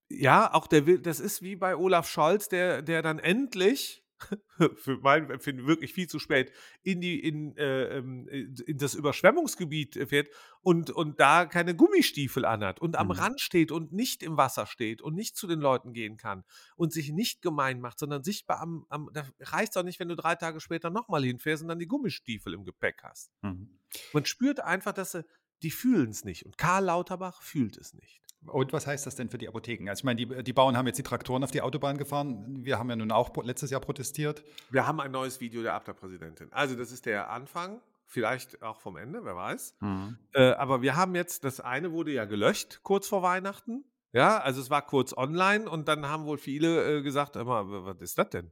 ja, 0.08 0.52
auch 0.52 0.66
der 0.66 0.86
will, 0.86 0.98
das 1.00 1.20
ist 1.20 1.42
wie 1.42 1.56
bei 1.56 1.76
Olaf 1.76 2.08
Scholz, 2.08 2.48
der, 2.48 2.82
der 2.82 3.02
dann 3.02 3.18
endlich, 3.18 4.04
für 4.76 4.98
mein 4.98 5.30
Empfinden 5.30 5.66
wirklich 5.66 5.92
viel 5.92 6.08
zu 6.08 6.18
spät, 6.18 6.52
in 6.82 7.00
die, 7.00 7.20
in, 7.20 7.56
äh, 7.56 7.98
ähm, 7.98 8.26
in 8.28 8.78
das 8.78 8.94
Überschwemmungsgebiet 8.94 9.94
fährt 10.08 10.28
und, 10.60 10.90
und 10.90 11.20
da 11.20 11.46
keine 11.46 11.76
Gummistiefel 11.76 12.44
anhat 12.44 12.80
und 12.80 12.96
am 12.96 13.08
mhm. 13.08 13.12
Rand 13.12 13.40
steht 13.40 13.70
und 13.70 13.92
nicht 13.92 14.22
im 14.22 14.36
Wasser 14.36 14.66
steht 14.66 15.02
und 15.02 15.14
nicht 15.14 15.36
zu 15.36 15.46
den 15.46 15.60
Leuten 15.60 15.92
gehen 15.92 16.16
kann 16.16 16.44
und 16.76 16.92
sich 16.92 17.12
nicht 17.12 17.42
gemein 17.42 17.80
macht, 17.80 17.98
sondern 17.98 18.24
sichtbar 18.24 18.60
am, 18.60 18.86
am 18.88 19.10
da 19.12 19.24
reicht 19.40 19.72
es 19.72 19.76
auch 19.76 19.84
nicht, 19.84 20.00
wenn 20.00 20.08
du 20.08 20.16
drei 20.16 20.34
Tage 20.34 20.60
später 20.60 20.90
nochmal 20.90 21.22
hinfährst 21.22 21.62
und 21.62 21.68
dann 21.68 21.78
die 21.78 21.88
Gummistiefel 21.88 22.54
im 22.54 22.64
Gepäck 22.64 23.02
hast. 23.04 23.30
Mhm. 23.42 23.78
Man 24.12 24.24
spürt 24.24 24.60
einfach, 24.60 24.92
dass 24.92 25.12
sie, 25.12 25.24
die 25.62 25.70
fühlen 25.70 26.10
es 26.10 26.24
nicht 26.24 26.44
und 26.44 26.58
Karl 26.58 26.84
Lauterbach 26.84 27.42
fühlt 27.42 27.76
es 27.76 27.94
nicht. 27.94 28.22
Und 28.46 28.72
was 28.72 28.86
heißt 28.86 29.06
das 29.06 29.16
denn 29.16 29.28
für 29.28 29.38
die 29.38 29.48
Apotheken? 29.48 29.88
Also 29.88 30.00
ich 30.00 30.04
meine, 30.04 30.16
die, 30.16 30.42
die 30.42 30.52
Bauern 30.52 30.76
haben 30.76 30.86
jetzt 30.86 30.98
die 30.98 31.02
Traktoren 31.02 31.42
auf 31.44 31.50
die 31.50 31.60
Autobahn 31.60 31.98
gefahren. 31.98 32.64
Wir 32.64 32.78
haben 32.78 32.88
ja 32.88 32.96
nun 32.96 33.10
auch 33.10 33.36
letztes 33.42 33.70
Jahr 33.70 33.80
protestiert. 33.80 34.44
Wir 34.70 34.86
haben 34.86 35.00
ein 35.00 35.10
neues 35.10 35.40
Video 35.40 35.62
der 35.62 35.74
Abda-Präsidentin. 35.74 36.52
Also 36.52 36.76
das 36.76 36.92
ist 36.92 37.06
der 37.06 37.30
Anfang, 37.30 37.80
vielleicht 38.06 38.62
auch 38.62 38.80
vom 38.80 38.96
Ende, 38.96 39.24
wer 39.24 39.36
weiß. 39.36 39.76
Mhm. 39.80 40.18
Äh, 40.32 40.52
aber 40.52 40.82
wir 40.82 40.96
haben 40.96 41.14
jetzt, 41.14 41.44
das 41.44 41.60
eine 41.60 41.92
wurde 41.92 42.12
ja 42.12 42.24
gelöscht 42.24 42.80
kurz 42.82 43.08
vor 43.08 43.22
Weihnachten. 43.22 43.84
Ja, 44.12 44.38
also 44.38 44.60
es 44.60 44.70
war 44.70 44.82
kurz 44.86 45.14
online 45.16 45.68
und 45.68 45.86
dann 45.88 46.08
haben 46.08 46.24
wohl 46.24 46.38
viele 46.38 46.98
äh, 46.98 47.02
gesagt, 47.02 47.36
immer, 47.36 47.84
was 47.84 48.00
ist 48.00 48.16
das 48.16 48.30
denn? 48.30 48.50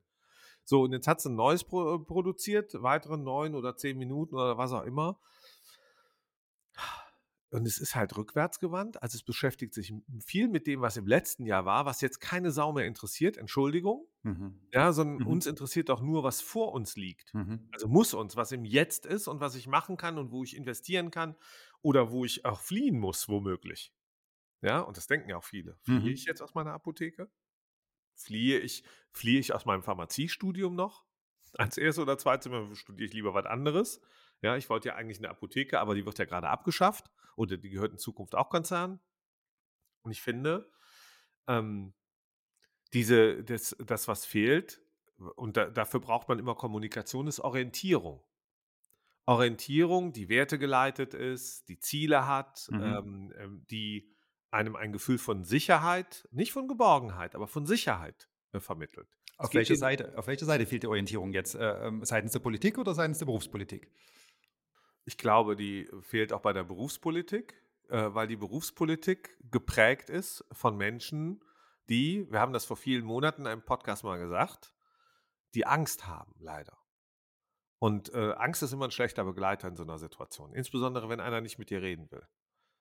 So, 0.65 0.83
und 0.83 0.93
jetzt 0.93 1.07
hat 1.07 1.21
es 1.21 1.25
ein 1.27 1.37
neues 1.37 1.65
pro 1.65 2.01
produziert, 2.01 2.75
weitere 2.83 3.17
neun 3.17 3.55
oder 3.55 3.77
zehn 3.77 3.97
Minuten 3.97 4.35
oder 4.35 4.59
was 4.59 4.73
auch 4.73 4.85
immer. 4.85 5.19
Und 7.57 7.65
es 7.65 7.79
ist 7.79 7.95
halt 7.95 8.15
rückwärtsgewandt, 8.19 9.03
also 9.03 9.17
es 9.17 9.23
beschäftigt 9.23 9.73
sich 9.73 9.95
viel 10.23 10.47
mit 10.47 10.67
dem, 10.67 10.83
was 10.83 10.99
im 10.99 11.07
letzten 11.07 11.47
Jahr 11.47 11.65
war, 11.65 11.87
was 11.87 12.03
jetzt 12.03 12.21
keine 12.21 12.51
Sau 12.51 12.71
mehr 12.75 12.85
interessiert, 12.85 13.39
Entschuldigung, 13.39 14.07
mhm. 14.25 14.61
ja, 14.75 14.93
sondern 14.93 15.21
mhm. 15.21 15.27
uns 15.27 15.47
interessiert 15.47 15.89
doch 15.89 16.03
nur, 16.03 16.23
was 16.23 16.43
vor 16.43 16.75
uns 16.75 16.97
liegt. 16.97 17.33
Mhm. 17.33 17.67
Also 17.73 17.89
muss 17.89 18.13
uns, 18.13 18.37
was 18.37 18.53
im 18.53 18.67
Jetzt 18.67 19.07
ist 19.07 19.27
und 19.27 19.41
was 19.41 19.55
ich 19.55 19.69
machen 19.69 19.97
kann 19.97 20.19
und 20.19 20.33
wo 20.33 20.45
ich 20.45 20.55
investieren 20.55 21.11
kann 21.11 21.35
oder 21.81 22.11
wo 22.11 22.27
ich 22.27 22.45
auch 22.45 22.61
fliehen 22.61 22.99
muss, 22.99 23.27
womöglich. 23.27 23.91
Ja, 24.61 24.81
und 24.81 24.99
das 24.99 25.07
denken 25.07 25.31
ja 25.31 25.39
auch 25.39 25.45
viele. 25.45 25.79
Fliehe 25.81 26.01
mhm. 26.01 26.07
ich 26.09 26.27
jetzt 26.27 26.43
aus 26.43 26.53
meiner 26.53 26.75
Apotheke? 26.75 27.31
Fliehe 28.15 28.59
ich, 28.59 28.85
fliehe 29.13 29.41
ich 29.41 29.55
aus 29.55 29.65
meinem 29.65 29.83
Pharmaziestudium 29.83 30.75
noch? 30.75 31.07
Als 31.55 31.79
erstes 31.79 32.03
oder 32.03 32.19
zweites 32.19 32.53
studiere 32.79 33.07
ich 33.07 33.15
lieber 33.15 33.33
was 33.33 33.47
anderes. 33.47 34.03
Ja, 34.43 34.59
ich 34.59 34.69
wollte 34.69 34.89
ja 34.89 34.97
eigentlich 34.97 35.21
eine 35.21 35.31
Apotheke, 35.31 35.81
aber 35.81 35.95
die 35.95 36.05
wird 36.05 36.19
ja 36.19 36.27
gerade 36.27 36.51
abgeschafft 36.51 37.11
oder 37.37 37.57
die 37.57 37.71
gehört 37.71 37.93
in 37.93 37.99
Zukunft 37.99 38.35
auch 38.35 38.51
Konzernen. 38.51 39.01
Und 40.03 40.11
ich 40.11 40.21
finde, 40.21 40.71
ähm, 41.47 41.95
diese, 42.93 43.45
das, 43.45 43.77
das, 43.79 44.09
was 44.09 44.25
fehlt, 44.25 44.83
und 45.37 45.57
da, 45.57 45.67
dafür 45.67 46.01
braucht 46.01 46.29
man 46.29 46.39
immer 46.39 46.55
Kommunikation, 46.55 47.27
ist 47.27 47.41
Orientierung. 47.41 48.23
Orientierung, 49.27 50.13
die 50.13 50.29
wertegeleitet 50.29 51.15
ist, 51.15 51.69
die 51.69 51.79
Ziele 51.79 52.27
hat, 52.27 52.69
mhm. 52.71 52.83
ähm, 52.83 53.35
ähm, 53.39 53.67
die 53.71 54.13
einem 54.51 54.77
ein 54.77 54.93
Gefühl 54.93 55.19
von 55.19 55.45
Sicherheit, 55.45 56.29
nicht 56.31 56.53
von 56.53 56.69
Geborgenheit, 56.69 57.35
aber 57.35 57.49
von 57.49 57.67
Sicherheit 57.67 58.29
äh, 58.53 58.61
vermittelt. 58.61 59.09
Auf 59.39 59.53
welche, 59.53 59.77
Seite, 59.77 60.17
auf 60.17 60.29
welche 60.29 60.45
Seite 60.47 60.65
fehlt 60.65 60.85
die 60.85 60.87
Orientierung 60.87 61.33
jetzt? 61.33 61.55
Äh, 61.55 61.87
ähm, 61.87 62.05
seitens 62.05 62.33
der 62.33 62.39
Politik 62.39 62.79
oder 62.79 62.95
seitens 62.95 63.19
der 63.19 63.27
Berufspolitik? 63.27 63.91
Ich 65.07 65.17
glaube, 65.17 65.57
die 65.57 65.89
fehlt 66.03 66.35
auch 66.35 66.43
bei 66.43 66.53
der 66.53 66.65
Berufspolitik. 66.65 67.55
äh, 67.89 68.15
weil 68.15 68.27
die 68.27 68.37
Berufspolitik 68.37 69.39
geprägt 69.51 70.11
ist 70.11 70.45
von 70.53 70.77
Menschen, 70.77 71.41
die, 71.89 72.27
wir 72.31 72.41
haben 72.41 72.53
das 72.53 72.65
vor 72.65 72.77
vielen 72.77 73.05
Monaten 73.05 73.43
in 73.43 73.47
einem 73.47 73.63
Podcast 73.63 74.05
mal 74.05 74.19
gesagt, 74.19 74.75
die 75.55 75.67
Angst 75.67 76.07
haben, 76.07 76.35
leider. 76.39 76.77
Und 77.79 78.13
äh, 78.15 78.33
Angst 78.33 78.63
ist 78.63 78.73
immer 78.73 78.87
ein 78.87 78.91
schlechter 78.91 79.25
Begleiter 79.25 79.69
in 79.69 79.77
so 79.77 79.83
einer 79.83 79.99
Situation, 79.99 80.53
insbesondere 80.53 81.09
wenn 81.09 81.21
einer 81.21 81.41
nicht 81.41 81.59
mit 81.59 81.71
dir 81.71 81.83
reden 81.83 82.11
will. 82.11 82.27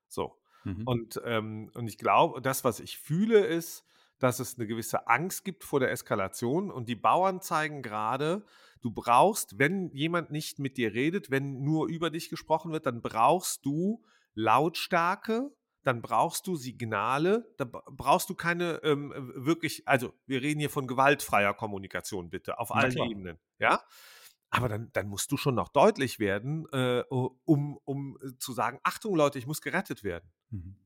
So. 0.08 0.40
Mhm. 0.64 0.82
Und, 0.86 1.20
ähm, 1.24 1.70
und 1.74 1.86
ich 1.86 1.98
glaube, 1.98 2.40
das, 2.42 2.64
was 2.64 2.80
ich 2.80 2.98
fühle, 2.98 3.46
ist, 3.46 3.84
dass 4.18 4.40
es 4.40 4.56
eine 4.56 4.66
gewisse 4.66 5.06
Angst 5.08 5.44
gibt 5.44 5.64
vor 5.64 5.80
der 5.80 5.90
Eskalation. 5.90 6.70
Und 6.70 6.88
die 6.88 6.96
Bauern 6.96 7.40
zeigen 7.40 7.82
gerade, 7.82 8.44
du 8.80 8.90
brauchst, 8.90 9.58
wenn 9.58 9.90
jemand 9.90 10.30
nicht 10.30 10.58
mit 10.58 10.76
dir 10.76 10.94
redet, 10.94 11.30
wenn 11.30 11.62
nur 11.62 11.88
über 11.88 12.10
dich 12.10 12.30
gesprochen 12.30 12.72
wird, 12.72 12.86
dann 12.86 13.02
brauchst 13.02 13.64
du 13.64 14.02
Lautstärke, 14.34 15.50
dann 15.82 16.02
brauchst 16.02 16.46
du 16.46 16.56
Signale, 16.56 17.52
da 17.58 17.64
brauchst 17.64 18.28
du 18.28 18.34
keine 18.34 18.80
ähm, 18.82 19.12
wirklich, 19.36 19.86
also 19.86 20.12
wir 20.26 20.42
reden 20.42 20.58
hier 20.58 20.70
von 20.70 20.86
gewaltfreier 20.86 21.54
Kommunikation 21.54 22.28
bitte, 22.28 22.58
auf 22.58 22.74
allen 22.74 22.96
Ebenen, 22.96 23.38
ja. 23.58 23.80
Aber 24.48 24.68
dann, 24.68 24.90
dann 24.92 25.08
musst 25.08 25.30
du 25.32 25.36
schon 25.36 25.54
noch 25.54 25.68
deutlich 25.68 26.18
werden, 26.18 26.66
äh, 26.72 27.02
um, 27.08 27.78
um 27.84 28.18
äh, 28.22 28.36
zu 28.38 28.52
sagen, 28.52 28.78
Achtung 28.84 29.14
Leute, 29.14 29.38
ich 29.38 29.46
muss 29.46 29.60
gerettet 29.60 30.04
werden. 30.04 30.32
Mhm. 30.50 30.76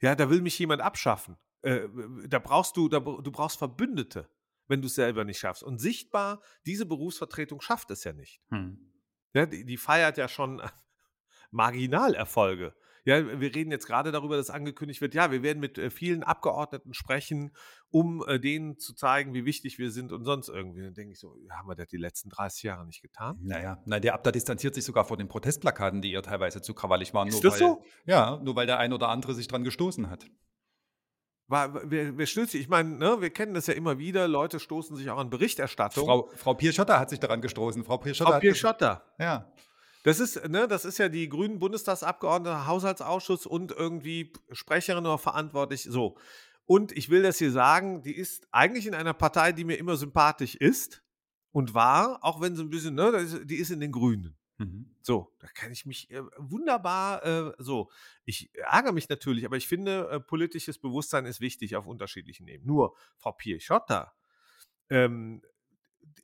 Ja, 0.00 0.14
da 0.14 0.28
will 0.28 0.42
mich 0.42 0.58
jemand 0.58 0.82
abschaffen. 0.82 1.36
Äh, 1.64 1.88
da 2.28 2.38
brauchst 2.38 2.76
du, 2.76 2.88
da, 2.88 3.00
du 3.00 3.30
brauchst 3.30 3.58
Verbündete, 3.58 4.28
wenn 4.68 4.82
du 4.82 4.86
es 4.86 4.94
selber 4.94 5.24
nicht 5.24 5.38
schaffst. 5.38 5.62
Und 5.62 5.78
sichtbar, 5.78 6.42
diese 6.66 6.84
Berufsvertretung 6.84 7.60
schafft 7.60 7.90
es 7.90 8.04
ja 8.04 8.12
nicht. 8.12 8.40
Mhm. 8.50 8.92
Ja, 9.32 9.46
die, 9.46 9.64
die 9.64 9.78
feiert 9.78 10.18
ja 10.18 10.28
schon 10.28 10.62
Marginalerfolge. 11.50 12.74
Ja, 13.06 13.40
wir 13.40 13.54
reden 13.54 13.70
jetzt 13.70 13.86
gerade 13.86 14.12
darüber, 14.12 14.36
dass 14.36 14.48
angekündigt 14.48 15.02
wird, 15.02 15.14
ja, 15.14 15.30
wir 15.30 15.42
werden 15.42 15.60
mit 15.60 15.76
äh, 15.76 15.90
vielen 15.90 16.22
Abgeordneten 16.22 16.94
sprechen, 16.94 17.54
um 17.90 18.24
äh, 18.26 18.40
denen 18.40 18.78
zu 18.78 18.94
zeigen, 18.94 19.34
wie 19.34 19.44
wichtig 19.44 19.78
wir 19.78 19.90
sind 19.90 20.10
und 20.10 20.24
sonst 20.24 20.48
irgendwie. 20.48 20.82
Dann 20.82 20.94
denke 20.94 21.12
ich 21.12 21.18
so, 21.18 21.36
haben 21.50 21.68
wir 21.68 21.74
das 21.74 21.88
die 21.88 21.98
letzten 21.98 22.30
30 22.30 22.62
Jahre 22.62 22.86
nicht 22.86 23.02
getan? 23.02 23.38
Naja, 23.42 23.82
na, 23.84 24.00
der 24.00 24.14
Abda 24.14 24.32
distanziert 24.32 24.74
sich 24.74 24.84
sogar 24.84 25.04
vor 25.04 25.18
den 25.18 25.28
Protestplakaten, 25.28 26.00
die 26.00 26.12
ihr 26.12 26.22
teilweise 26.22 26.62
zu 26.62 26.72
krawallig 26.72 27.12
waren. 27.12 27.28
Ist 27.28 27.44
das 27.44 27.54
weil, 27.54 27.58
so? 27.58 27.84
Ja, 28.06 28.40
nur 28.42 28.56
weil 28.56 28.66
der 28.66 28.78
ein 28.78 28.92
oder 28.94 29.10
andere 29.10 29.34
sich 29.34 29.48
dran 29.48 29.64
gestoßen 29.64 30.08
hat. 30.08 30.26
War, 31.46 31.90
wer, 31.90 32.16
wer 32.16 32.26
stößt 32.26 32.52
sich? 32.52 32.62
Ich 32.62 32.68
meine, 32.68 32.90
ne, 32.90 33.20
wir 33.20 33.30
kennen 33.30 33.52
das 33.52 33.66
ja 33.66 33.74
immer 33.74 33.98
wieder, 33.98 34.26
Leute 34.28 34.58
stoßen 34.58 34.96
sich 34.96 35.10
auch 35.10 35.18
an 35.18 35.28
Berichterstattung. 35.28 36.06
Frau, 36.06 36.30
Frau 36.36 36.54
Pierschotter 36.54 36.98
hat 36.98 37.10
sich 37.10 37.20
daran 37.20 37.42
gestoßen. 37.42 37.84
Frau 37.84 37.98
Pierschotter. 37.98 38.32
Frau 38.32 38.40
Pierschotter. 38.40 39.04
Ja. 39.18 39.52
Das 40.04 40.20
ist, 40.20 40.48
ne, 40.48 40.68
das 40.68 40.84
ist 40.84 40.98
ja 40.98 41.08
die 41.08 41.28
grünen 41.28 41.58
Bundestagsabgeordnete, 41.58 42.66
Haushaltsausschuss 42.66 43.46
und 43.46 43.72
irgendwie 43.72 44.32
Sprecherin 44.52 45.04
oder 45.04 45.18
verantwortlich. 45.18 45.82
So. 45.82 46.16
Und 46.66 46.92
ich 46.92 47.10
will 47.10 47.22
das 47.22 47.38
hier 47.38 47.50
sagen, 47.50 48.02
die 48.02 48.14
ist 48.14 48.46
eigentlich 48.50 48.86
in 48.86 48.94
einer 48.94 49.14
Partei, 49.14 49.52
die 49.52 49.64
mir 49.64 49.76
immer 49.76 49.96
sympathisch 49.96 50.54
ist 50.54 51.02
und 51.52 51.74
war, 51.74 52.18
auch 52.22 52.40
wenn 52.40 52.56
sie 52.56 52.62
ein 52.62 52.70
bisschen, 52.70 52.94
ne, 52.94 53.44
die 53.44 53.56
ist 53.56 53.70
in 53.70 53.80
den 53.80 53.92
Grünen. 53.92 54.36
Mhm. 54.58 54.94
So, 55.02 55.34
da 55.40 55.48
kann 55.48 55.72
ich 55.72 55.84
mich 55.84 56.10
äh, 56.10 56.22
wunderbar 56.38 57.24
äh, 57.24 57.52
so. 57.58 57.90
Ich 58.24 58.54
ärgere 58.54 58.92
mich 58.92 59.08
natürlich, 59.08 59.44
aber 59.46 59.56
ich 59.56 59.66
finde, 59.66 60.08
äh, 60.10 60.20
politisches 60.20 60.78
Bewusstsein 60.78 61.26
ist 61.26 61.40
wichtig 61.40 61.76
auf 61.76 61.86
unterschiedlichen 61.86 62.46
Ebenen. 62.46 62.66
Nur 62.66 62.96
Frau 63.16 63.32
Pieschotta 63.32 64.14
ähm, 64.90 65.42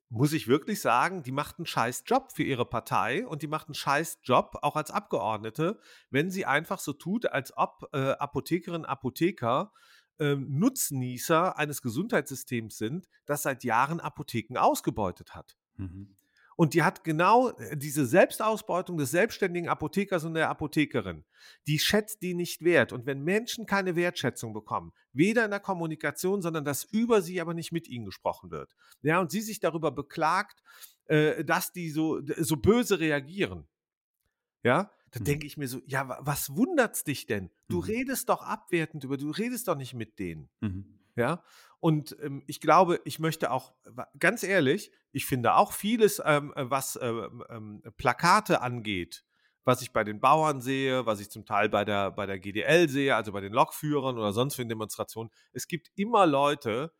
muss 0.09 0.33
ich 0.33 0.49
wirklich 0.49 0.81
sagen, 0.81 1.23
die 1.23 1.33
macht 1.33 1.59
einen 1.59 1.67
scheiß 1.67 2.05
Job 2.07 2.33
für 2.33 2.43
ihre 2.43 2.67
Partei 2.67 3.27
und 3.27 3.43
die 3.43 3.47
macht 3.47 3.69
einen 3.69 3.75
scheiß 3.75 4.21
Job 4.23 4.59
auch 4.63 4.77
als 4.77 4.91
Abgeordnete, 4.91 5.81
wenn 6.11 6.31
sie 6.31 6.47
einfach 6.47 6.81
so 6.81 6.93
tut, 6.93 7.27
als 7.27 7.57
ob 7.57 7.89
äh, 7.93 8.13
Apothekerinnen, 8.13 8.85
Apotheker 8.85 9.73
äh, 10.19 10.35
Nutznießer 10.35 11.57
eines 11.57 11.81
Gesundheitssystems 11.81 12.77
sind, 12.77 13.09
das 13.25 13.43
seit 13.43 13.65
Jahren 13.65 14.01
Apotheken 14.01 14.59
ausgebeutet 14.59 15.35
hat. 15.35 15.57
Mhm. 15.77 16.17
Und 16.61 16.75
die 16.75 16.83
hat 16.83 17.05
genau 17.05 17.49
äh, 17.52 17.75
diese 17.75 18.05
Selbstausbeutung 18.05 18.99
des 18.99 19.12
selbstständigen 19.12 19.71
Apothekers 19.71 20.25
und 20.25 20.35
der 20.35 20.50
Apothekerin, 20.50 21.25
die 21.67 21.79
schätzt 21.79 22.21
die 22.21 22.35
nicht 22.35 22.62
wert. 22.62 22.93
Und 22.93 23.07
wenn 23.07 23.23
Menschen 23.23 23.64
keine 23.64 23.97
Wertschätzung 23.97 24.52
bekommen, 24.52 24.93
weder 25.14 25.47
in 25.47 25.52
der 25.52 25.61
Kommunikation, 25.61 26.43
sondern 26.43 26.67
dass 26.67 26.85
über 26.85 27.23
sie 27.23 27.40
aber 27.40 27.55
nicht 27.55 27.73
mit 27.73 27.88
ihnen 27.88 28.05
gesprochen 28.05 28.50
wird, 28.50 28.76
ja, 29.00 29.21
und 29.21 29.31
sie 29.31 29.40
sich 29.40 29.61
darüber 29.61 29.90
beklagt, 29.90 30.62
äh, 31.07 31.47
dass 31.47 31.73
die 31.73 31.88
so, 31.88 32.21
so 32.37 32.59
böse 32.59 33.00
reagieren, 33.00 33.67
ja, 34.62 34.90
dann 35.12 35.23
mhm. 35.23 35.25
denke 35.25 35.47
ich 35.47 35.57
mir 35.57 35.67
so, 35.67 35.81
ja, 35.87 36.19
was 36.21 36.55
wundert's 36.55 37.05
dich 37.05 37.25
denn? 37.25 37.49
Du 37.69 37.79
mhm. 37.79 37.85
redest 37.85 38.29
doch 38.29 38.43
abwertend 38.43 39.02
über, 39.05 39.17
du 39.17 39.31
redest 39.31 39.67
doch 39.67 39.76
nicht 39.76 39.95
mit 39.95 40.19
denen. 40.19 40.50
Mhm. 40.61 41.00
Ja, 41.21 41.43
und 41.81 42.17
ähm, 42.21 42.43
ich 42.47 42.61
glaube, 42.61 43.00
ich 43.05 43.19
möchte 43.19 43.50
auch, 43.50 43.73
ganz 44.19 44.43
ehrlich, 44.43 44.93
ich 45.12 45.25
finde 45.27 45.55
auch 45.55 45.73
vieles, 45.73 46.23
ähm, 46.25 46.53
äh, 46.55 46.71
was 46.71 46.99
ähm, 47.00 47.43
ähm, 47.49 47.83
Plakate 47.97 48.61
angeht, 48.61 49.25
was 49.65 49.83
ich 49.83 49.93
bei 49.93 50.05
den 50.05 50.21
Bauern 50.21 50.61
sehe, 50.61 51.07
was 51.07 51.21
ich 51.21 51.31
zum 51.31 51.47
Teil 51.47 51.71
bei 51.71 51.85
der, 51.85 52.11
bei 52.11 52.27
der 52.27 52.39
GDL 52.39 52.89
sehe, 52.89 53.17
also 53.17 53.33
bei 53.33 53.41
den 53.41 53.53
Lokführern 53.53 54.19
oder 54.19 54.33
sonst 54.33 54.57
für 54.57 54.67
Demonstrationen. 54.67 55.31
Es 55.53 55.69
gibt 55.69 55.91
immer 55.95 56.27
Leute, 56.27 56.93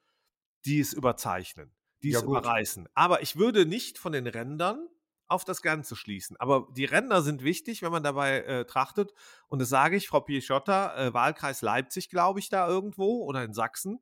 die 0.65 0.81
es 0.81 0.95
überzeichnen, 0.95 1.75
die 2.03 2.11
ja, 2.11 2.19
es 2.19 2.25
gut. 2.25 2.39
überreißen. 2.39 2.89
Aber 2.95 3.23
ich 3.23 3.37
würde 3.37 3.67
nicht 3.67 3.99
von 3.99 4.13
den 4.13 4.27
Rändern 4.27 4.89
auf 5.29 5.45
das 5.45 5.63
Ganze 5.63 5.95
schließen. 5.95 6.37
Aber 6.39 6.67
die 6.73 6.87
Ränder 6.87 7.23
sind 7.23 7.45
wichtig, 7.45 7.83
wenn 7.83 7.93
man 7.93 8.03
dabei 8.03 8.41
äh, 8.41 8.65
trachtet. 8.65 9.13
Und 9.49 9.61
das 9.61 9.69
sage 9.69 9.97
ich, 9.97 10.09
Frau 10.09 10.21
Pieschotta, 10.21 10.97
äh, 11.07 11.15
Wahlkreis 11.15 11.63
Leipzig, 11.63 12.11
glaube 12.11 12.41
ich, 12.41 12.49
da 12.49 12.67
irgendwo 12.67 13.25
oder 13.25 13.45
in 13.45 13.55
Sachsen 13.55 14.01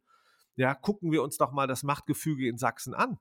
ja, 0.58 0.74
gucken 0.74 1.12
wir 1.12 1.22
uns 1.22 1.36
doch 1.36 1.52
mal 1.52 1.66
das 1.66 1.82
Machtgefüge 1.84 2.48
in 2.48 2.58
Sachsen 2.58 2.92
an. 2.92 3.18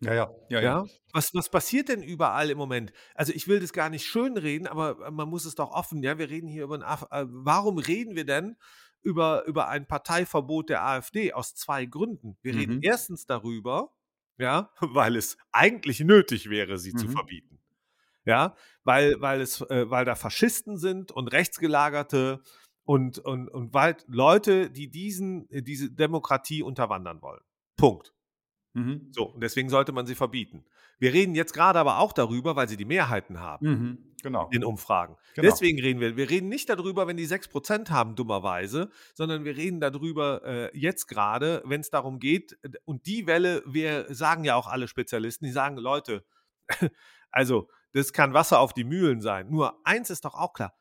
Ja, 0.00 0.12
ja, 0.12 0.30
ja, 0.50 0.60
ja. 0.60 0.84
Was, 1.12 1.32
was 1.32 1.48
passiert 1.48 1.88
denn 1.88 2.02
überall 2.02 2.50
im 2.50 2.58
Moment? 2.58 2.92
Also 3.14 3.32
ich 3.32 3.48
will 3.48 3.60
das 3.60 3.72
gar 3.72 3.88
nicht 3.88 4.04
schönreden, 4.04 4.66
aber 4.66 5.06
äh, 5.06 5.10
man 5.10 5.28
muss 5.28 5.46
es 5.46 5.54
doch 5.54 5.70
offen, 5.70 6.02
ja, 6.02 6.18
wir 6.18 6.28
reden 6.28 6.48
hier 6.48 6.64
über 6.64 6.74
ein, 6.74 6.82
Af 6.82 7.06
äh, 7.10 7.24
warum 7.28 7.78
reden 7.78 8.14
wir 8.14 8.26
denn 8.26 8.56
über, 9.02 9.46
über 9.46 9.68
ein 9.68 9.86
Parteiverbot 9.86 10.68
der 10.68 10.84
AfD? 10.84 11.32
Aus 11.32 11.54
zwei 11.54 11.86
Gründen. 11.86 12.36
Wir 12.42 12.52
mhm. 12.52 12.58
reden 12.58 12.82
erstens 12.82 13.24
darüber, 13.24 13.94
ja, 14.36 14.70
weil 14.80 15.16
es 15.16 15.38
eigentlich 15.52 16.00
nötig 16.00 16.50
wäre, 16.50 16.78
sie 16.78 16.92
mhm. 16.92 16.98
zu 16.98 17.08
verbieten. 17.08 17.60
Ja, 18.24 18.56
weil, 18.82 19.20
weil 19.20 19.40
es, 19.40 19.60
äh, 19.62 19.88
weil 19.88 20.04
da 20.04 20.16
Faschisten 20.16 20.78
sind 20.78 21.12
und 21.12 21.28
Rechtsgelagerte 21.28 22.42
und, 22.86 23.18
und, 23.18 23.48
und 23.48 23.74
weil 23.74 23.96
Leute, 24.06 24.70
die 24.70 24.88
diesen, 24.88 25.50
äh, 25.50 25.62
diese 25.62 25.90
Demokratie 25.90 26.62
unterwandern 26.62 27.20
wollen. 27.20 27.42
Punkt. 27.76 28.14
Mhm. 28.74 29.08
So, 29.10 29.24
und 29.32 29.42
deswegen 29.42 29.68
sollte 29.68 29.92
man 29.92 30.06
sie 30.06 30.14
verbieten. 30.14 30.64
Wir 30.98 31.12
reden 31.12 31.34
jetzt 31.34 31.52
gerade 31.52 31.78
aber 31.78 31.98
auch 31.98 32.12
darüber, 32.12 32.56
weil 32.56 32.68
sie 32.68 32.76
die 32.76 32.84
Mehrheiten 32.84 33.40
haben. 33.40 33.66
Mhm. 33.66 34.14
Genau. 34.22 34.48
In 34.50 34.64
Umfragen. 34.64 35.16
Genau. 35.34 35.48
Deswegen 35.48 35.80
reden 35.80 36.00
wir. 36.00 36.16
Wir 36.16 36.30
reden 36.30 36.48
nicht 36.48 36.68
darüber, 36.68 37.06
wenn 37.06 37.16
die 37.16 37.26
6% 37.26 37.90
haben, 37.90 38.16
dummerweise, 38.16 38.90
sondern 39.14 39.44
wir 39.44 39.56
reden 39.56 39.80
darüber 39.80 40.42
äh, 40.44 40.78
jetzt 40.78 41.06
gerade, 41.06 41.62
wenn 41.64 41.80
es 41.80 41.90
darum 41.90 42.18
geht, 42.18 42.58
und 42.84 43.06
die 43.06 43.26
Welle, 43.26 43.62
wir 43.66 44.12
sagen 44.14 44.44
ja 44.44 44.56
auch 44.56 44.66
alle 44.66 44.88
Spezialisten, 44.88 45.44
die 45.44 45.52
sagen, 45.52 45.76
Leute, 45.76 46.24
also 47.30 47.68
das 47.92 48.12
kann 48.12 48.34
Wasser 48.34 48.60
auf 48.60 48.72
die 48.72 48.84
Mühlen 48.84 49.20
sein. 49.20 49.48
Nur 49.50 49.80
eins 49.84 50.10
ist 50.10 50.24
doch 50.24 50.34
auch 50.34 50.52
klar. 50.52 50.74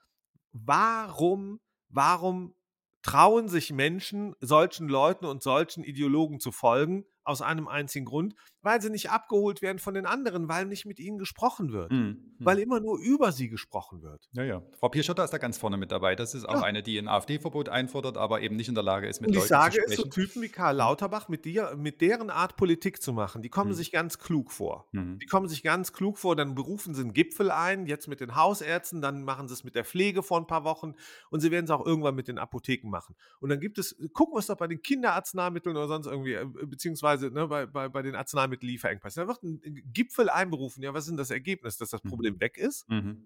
Warum 0.51 1.59
warum 1.95 2.53
trauen 3.01 3.47
sich 3.47 3.71
Menschen, 3.71 4.35
solchen 4.41 4.87
Leuten 4.89 5.25
und 5.25 5.41
solchen 5.41 5.83
Ideologen 5.83 6.39
zu 6.39 6.51
folgen, 6.51 7.05
aus 7.23 7.41
einem 7.41 7.67
einzigen 7.67 8.05
Grund, 8.05 8.35
weil 8.65 8.81
sie 8.81 8.89
nicht 8.89 9.11
abgeholt 9.11 9.61
werden 9.61 9.79
von 9.79 9.93
den 9.93 10.05
anderen, 10.05 10.49
weil 10.49 10.65
nicht 10.65 10.85
mit 10.85 10.99
ihnen 10.99 11.17
gesprochen 11.17 11.71
wird. 11.71 11.91
Mhm. 11.91 12.17
Weil 12.39 12.59
immer 12.59 12.79
nur 12.79 12.99
über 12.99 13.31
sie 13.31 13.47
gesprochen 13.47 14.01
wird. 14.01 14.27
Ja, 14.33 14.43
ja. 14.43 14.61
Frau 14.79 14.89
Pierschotter 14.89 15.23
ist 15.23 15.31
da 15.31 15.37
ganz 15.37 15.57
vorne 15.57 15.77
mit 15.77 15.91
dabei. 15.91 16.15
Das 16.15 16.33
ist 16.33 16.45
auch 16.45 16.55
ja. 16.55 16.61
eine, 16.63 16.83
die 16.83 16.97
ein 16.97 17.07
AfD-Verbot 17.07 17.69
einfordert, 17.69 18.17
aber 18.17 18.41
eben 18.41 18.55
nicht 18.55 18.67
in 18.67 18.75
der 18.75 18.83
Lage 18.83 19.07
ist, 19.07 19.21
mit 19.21 19.29
und 19.29 19.35
Leuten 19.35 19.47
zu 19.47 19.53
sprechen. 19.53 19.69
Ich 19.69 19.75
sage 19.75 19.91
es 19.91 19.97
so 19.97 20.09
Typen 20.09 20.41
wie 20.41 20.49
Karl 20.49 20.75
Lauterbach, 20.75 21.29
mit, 21.29 21.45
dir, 21.45 21.75
mit 21.77 22.01
deren 22.01 22.29
Art 22.29 22.55
Politik 22.57 23.01
zu 23.01 23.13
machen, 23.13 23.41
die 23.41 23.49
kommen 23.49 23.71
mhm. 23.71 23.75
sich 23.75 23.91
ganz 23.91 24.17
klug 24.17 24.51
vor. 24.51 24.87
Mhm. 24.91 25.19
Die 25.19 25.27
kommen 25.27 25.47
sich 25.47 25.61
ganz 25.61 25.93
klug 25.93 26.17
vor, 26.17 26.35
dann 26.35 26.55
berufen 26.55 26.95
sie 26.95 27.01
einen 27.01 27.13
Gipfel 27.13 27.51
ein, 27.51 27.85
jetzt 27.85 28.07
mit 28.07 28.19
den 28.19 28.35
Hausärzten, 28.35 29.01
dann 29.01 29.23
machen 29.23 29.47
sie 29.47 29.53
es 29.53 29.63
mit 29.63 29.75
der 29.75 29.85
Pflege 29.85 30.23
vor 30.23 30.39
ein 30.39 30.47
paar 30.47 30.63
Wochen 30.63 30.95
und 31.29 31.39
sie 31.39 31.51
werden 31.51 31.65
es 31.65 31.71
auch 31.71 31.85
irgendwann 31.85 32.15
mit 32.15 32.27
den 32.27 32.39
Apotheken 32.39 32.89
machen. 32.89 33.15
Und 33.39 33.49
dann 33.49 33.59
gibt 33.59 33.77
es, 33.77 33.95
gucken 34.13 34.33
wir 34.33 34.39
es 34.39 34.47
doch 34.47 34.57
bei 34.57 34.67
den 34.67 34.81
Kinderarzneimitteln 34.81 35.77
oder 35.77 35.87
sonst 35.87 36.07
irgendwie, 36.07 36.33
äh, 36.33 36.45
beziehungsweise 36.65 37.29
ne, 37.29 37.47
bei, 37.47 37.65
bei, 37.65 37.89
bei 37.89 38.01
den 38.01 38.15
Arzneimittellieferengpässen. 38.55 39.21
Da 39.21 39.27
wird 39.27 39.43
ein 39.43 39.83
Gipfel 39.93 40.29
einberufen. 40.29 40.83
Ja, 40.83 40.93
was 40.93 41.05
ist 41.05 41.09
denn 41.09 41.17
das 41.17 41.31
Ergebnis, 41.31 41.77
dass 41.77 41.89
das 41.89 42.03
mhm. 42.03 42.09
Problem 42.09 42.39
weg 42.39 42.57
ist? 42.57 42.89
Mhm. 42.89 43.25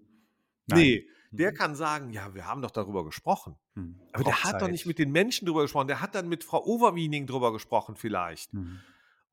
Nee, 0.66 1.08
der 1.30 1.52
mhm. 1.52 1.56
kann 1.56 1.74
sagen, 1.74 2.10
ja, 2.10 2.34
wir 2.34 2.46
haben 2.46 2.62
doch 2.62 2.70
darüber 2.70 3.04
gesprochen. 3.04 3.56
Mhm. 3.74 4.00
Aber 4.12 4.24
der 4.24 4.44
hat 4.44 4.62
doch 4.62 4.68
nicht 4.68 4.86
mit 4.86 4.98
den 4.98 5.10
Menschen 5.10 5.46
darüber 5.46 5.62
gesprochen. 5.62 5.88
Der 5.88 6.00
hat 6.00 6.14
dann 6.14 6.28
mit 6.28 6.44
Frau 6.44 6.64
Overwiening 6.64 7.26
darüber 7.26 7.52
gesprochen 7.52 7.96
vielleicht. 7.96 8.54
Mhm. 8.54 8.80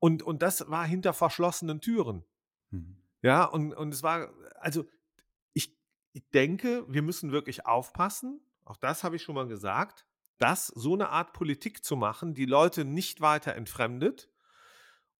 Und, 0.00 0.22
und 0.22 0.42
das 0.42 0.68
war 0.68 0.86
hinter 0.86 1.12
verschlossenen 1.12 1.80
Türen. 1.80 2.24
Mhm. 2.70 2.96
Ja, 3.22 3.44
und, 3.44 3.72
und 3.74 3.92
es 3.92 4.02
war, 4.02 4.30
also 4.60 4.84
ich, 5.52 5.76
ich 6.12 6.28
denke, 6.30 6.84
wir 6.88 7.02
müssen 7.02 7.32
wirklich 7.32 7.66
aufpassen, 7.66 8.40
auch 8.64 8.76
das 8.76 9.02
habe 9.02 9.16
ich 9.16 9.22
schon 9.22 9.34
mal 9.34 9.48
gesagt, 9.48 10.04
dass 10.38 10.68
so 10.68 10.94
eine 10.94 11.08
Art 11.08 11.32
Politik 11.32 11.84
zu 11.84 11.96
machen, 11.96 12.34
die 12.34 12.44
Leute 12.44 12.84
nicht 12.84 13.20
weiter 13.20 13.54
entfremdet 13.56 14.28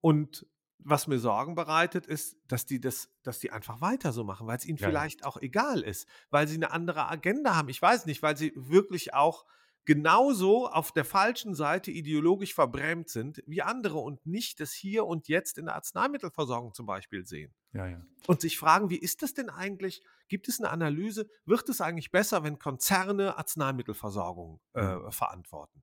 und 0.01 0.47
was 0.79 1.07
mir 1.07 1.19
Sorgen 1.19 1.55
bereitet, 1.55 2.07
ist, 2.07 2.37
dass 2.47 2.67
die 2.67 2.81
das, 2.81 3.11
dass 3.23 3.39
die 3.39 3.51
einfach 3.51 3.81
weiter 3.81 4.13
so 4.13 4.25
machen, 4.25 4.47
weil 4.47 4.57
es 4.57 4.65
ihnen 4.65 4.79
Ja, 4.79 4.89
vielleicht 4.89 5.25
auch 5.25 5.37
egal 5.37 5.81
ist, 5.81 6.09
weil 6.31 6.49
sie 6.49 6.57
eine 6.57 6.71
andere 6.71 7.09
Agenda 7.09 7.57
haben. 7.57 7.69
Ich 7.69 7.83
weiß 7.83 8.07
nicht, 8.07 8.23
weil 8.23 8.37
sie 8.37 8.53
wirklich 8.55 9.15
auch 9.15 9.45
genauso 9.89 10.69
auf 10.69 10.93
der 10.93 11.07
falschen 11.07 11.55
Seite 11.55 11.91
ideologisch 11.91 12.53
verbrämt 12.53 13.09
sind 13.09 13.43
wie 13.47 13.63
andere 13.63 13.99
und 13.99 14.27
nicht 14.27 14.61
das 14.61 14.73
Hier 14.73 15.07
und 15.07 15.29
Jetzt 15.29 15.57
in 15.57 15.65
der 15.65 15.77
Arzneimittelversorgung 15.77 16.75
zum 16.75 16.85
Beispiel 16.85 17.25
sehen. 17.25 17.55
Ja, 17.73 17.87
ja. 17.87 18.05
Und 18.27 18.43
sich 18.43 18.59
fragen, 18.59 18.91
wie 18.91 18.99
ist 18.99 19.23
das 19.23 19.33
denn 19.33 19.49
eigentlich? 19.49 20.03
Gibt 20.29 20.47
es 20.49 20.61
eine 20.61 20.69
Analyse? 20.69 21.27
Wird 21.47 21.69
es 21.71 21.81
eigentlich 21.81 22.11
besser, 22.11 22.45
wenn 22.45 22.59
Konzerne 22.59 23.39
Arzneimittelversorgung 23.39 24.61
äh, 24.75 25.11
verantworten? 25.11 25.83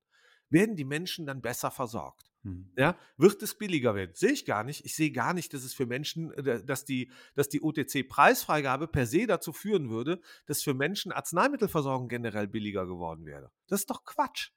Werden 0.50 0.76
die 0.76 0.86
Menschen 0.86 1.26
dann 1.26 1.42
besser 1.42 1.72
versorgt? 1.72 2.32
Mhm. 2.46 2.72
Ja, 2.78 2.98
wird 3.18 3.42
es 3.42 3.58
billiger 3.58 3.96
werden? 3.96 4.12
Sehe 4.14 4.32
ich 4.32 4.46
gar 4.46 4.64
nicht. 4.64 4.86
Ich 4.86 4.96
sehe 4.96 5.12
gar 5.12 5.34
nicht, 5.34 5.54
dass 5.54 5.64
es 5.64 5.74
für 5.74 5.88
Menschen, 5.88 6.32
äh, 6.34 6.64
dass 6.64 6.86
die, 6.86 7.12
dass 7.34 7.50
die 7.50 7.62
OTC-Preisfreigabe 7.62 8.88
per 8.88 9.08
se 9.08 9.26
dazu 9.26 9.52
führen 9.52 9.90
würde, 9.90 10.22
dass 10.46 10.62
für 10.62 10.76
Menschen 10.76 11.12
Arzneimittelversorgung 11.12 12.08
generell 12.08 12.48
billiger 12.48 12.86
geworden 12.86 13.26
wäre. 13.26 13.52
Das 13.68 13.82
ist 13.82 13.90
doch 13.90 14.06
Quatsch. 14.06 14.52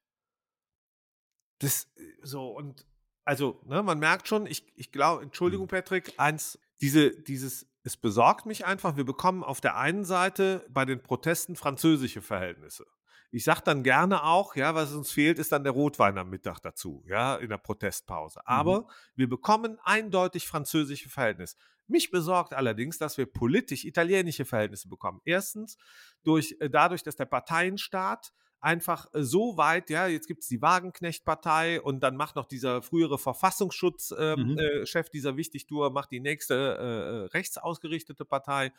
Das 1.60 1.88
äh, 1.96 2.02
so 2.22 2.50
und 2.50 2.86
also, 3.24 3.60
ne, 3.66 3.82
man 3.82 3.98
merkt 3.98 4.26
schon, 4.26 4.46
ich, 4.46 4.72
ich 4.74 4.90
glaube, 4.90 5.22
Entschuldigung, 5.22 5.66
Mhm. 5.66 5.70
Patrick, 5.70 6.14
eins, 6.16 6.58
diese, 6.80 7.10
dieses, 7.10 7.66
es 7.82 7.98
besorgt 7.98 8.46
mich 8.46 8.64
einfach, 8.64 8.96
wir 8.96 9.04
bekommen 9.04 9.44
auf 9.44 9.60
der 9.60 9.76
einen 9.76 10.06
Seite 10.06 10.64
bei 10.70 10.86
den 10.86 11.02
Protesten 11.02 11.54
französische 11.54 12.22
Verhältnisse. 12.22 12.86
Ich 13.30 13.44
sage 13.44 13.60
dann 13.64 13.82
gerne 13.82 14.24
auch, 14.24 14.56
ja, 14.56 14.74
was 14.74 14.92
uns 14.92 15.10
fehlt, 15.10 15.38
ist 15.38 15.52
dann 15.52 15.64
der 15.64 15.72
Rotwein 15.72 16.16
am 16.18 16.30
Mittag 16.30 16.60
dazu, 16.60 17.04
ja, 17.06 17.36
in 17.36 17.50
der 17.50 17.58
Protestpause. 17.58 18.40
Aber 18.46 18.86
wir 19.16 19.28
bekommen 19.28 19.78
eindeutig 19.84 20.46
französische 20.48 21.08
Verhältnisse. 21.08 21.56
Mich 21.86 22.10
besorgt 22.10 22.54
allerdings, 22.54 22.98
dass 22.98 23.16
wir 23.18 23.26
politisch 23.26 23.84
italienische 23.84 24.44
Verhältnisse 24.44 24.88
bekommen. 24.88 25.20
Erstens 25.24 25.76
durch, 26.22 26.56
äh, 26.60 26.70
dadurch, 26.70 27.02
dass 27.02 27.16
der 27.16 27.26
Parteienstaat 27.26 28.32
einfach 28.60 29.06
äh, 29.14 29.22
so 29.22 29.56
weit, 29.56 29.90
ja, 29.90 30.06
jetzt 30.06 30.26
gibt 30.26 30.42
es 30.42 30.48
die 30.48 30.60
Wagenknecht-Partei 30.60 31.80
und 31.80 32.00
dann 32.00 32.16
macht 32.16 32.36
noch 32.36 32.46
dieser 32.46 32.82
frühere 32.82 33.18
Verfassungsschutzchef 33.18 34.18
ähm, 34.18 34.52
Mhm. 34.52 34.58
äh, 34.58 35.02
dieser 35.12 35.36
Wichtigtour, 35.36 35.90
macht 35.90 36.10
die 36.10 36.20
nächste 36.20 36.54
äh, 36.54 37.24
äh, 37.24 37.24
rechtsausgerichtete 37.26 38.24
Partei. 38.24 38.72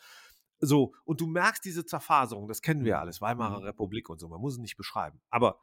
So, 0.60 0.94
und 1.04 1.20
du 1.20 1.26
merkst 1.26 1.64
diese 1.64 1.84
Zerfaserung, 1.86 2.46
das 2.48 2.60
kennen 2.62 2.84
wir 2.84 2.96
Mhm. 2.96 3.00
alles, 3.00 3.20
Weimarer 3.20 3.58
Mhm. 3.60 3.64
Republik 3.64 4.08
und 4.10 4.18
so, 4.18 4.28
man 4.28 4.40
muss 4.40 4.54
es 4.54 4.58
nicht 4.58 4.76
beschreiben. 4.76 5.20
Aber 5.30 5.60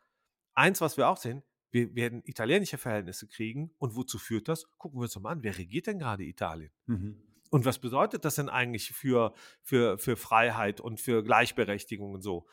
eins, 0.56 0.82
was 0.82 0.98
wir 0.98 1.08
auch 1.08 1.18
sehen, 1.18 1.44
wir 1.72 1.94
werden 1.96 2.22
italienische 2.25 2.77
Verhältnisse 2.77 3.27
kriegen 3.27 3.72
und 3.77 3.96
wozu 3.96 4.18
führt 4.18 4.48
das? 4.48 4.66
Gucken 4.77 5.00
wir 5.00 5.04
uns 5.04 5.13
doch 5.13 5.22
mal 5.22 5.32
an, 5.32 5.44
wer 5.44 5.58
regiert 5.58 5.88
denn 5.88 6.00
gerade 6.00 6.24
Italien? 6.24 6.72
Mhm. 6.88 7.22
Und 7.50 7.66
was 7.66 7.80
bedeutet 7.80 8.25
das 8.25 8.36
denn 8.36 8.50
eigentlich 8.50 8.89
für, 8.92 9.34
für, 9.62 9.98
für 9.98 10.18
Freiheit 10.18 10.82
und 10.82 11.00
für 11.00 11.24
Gleichberechtigung 11.24 12.13
und 12.13 12.22
so? 12.22 12.48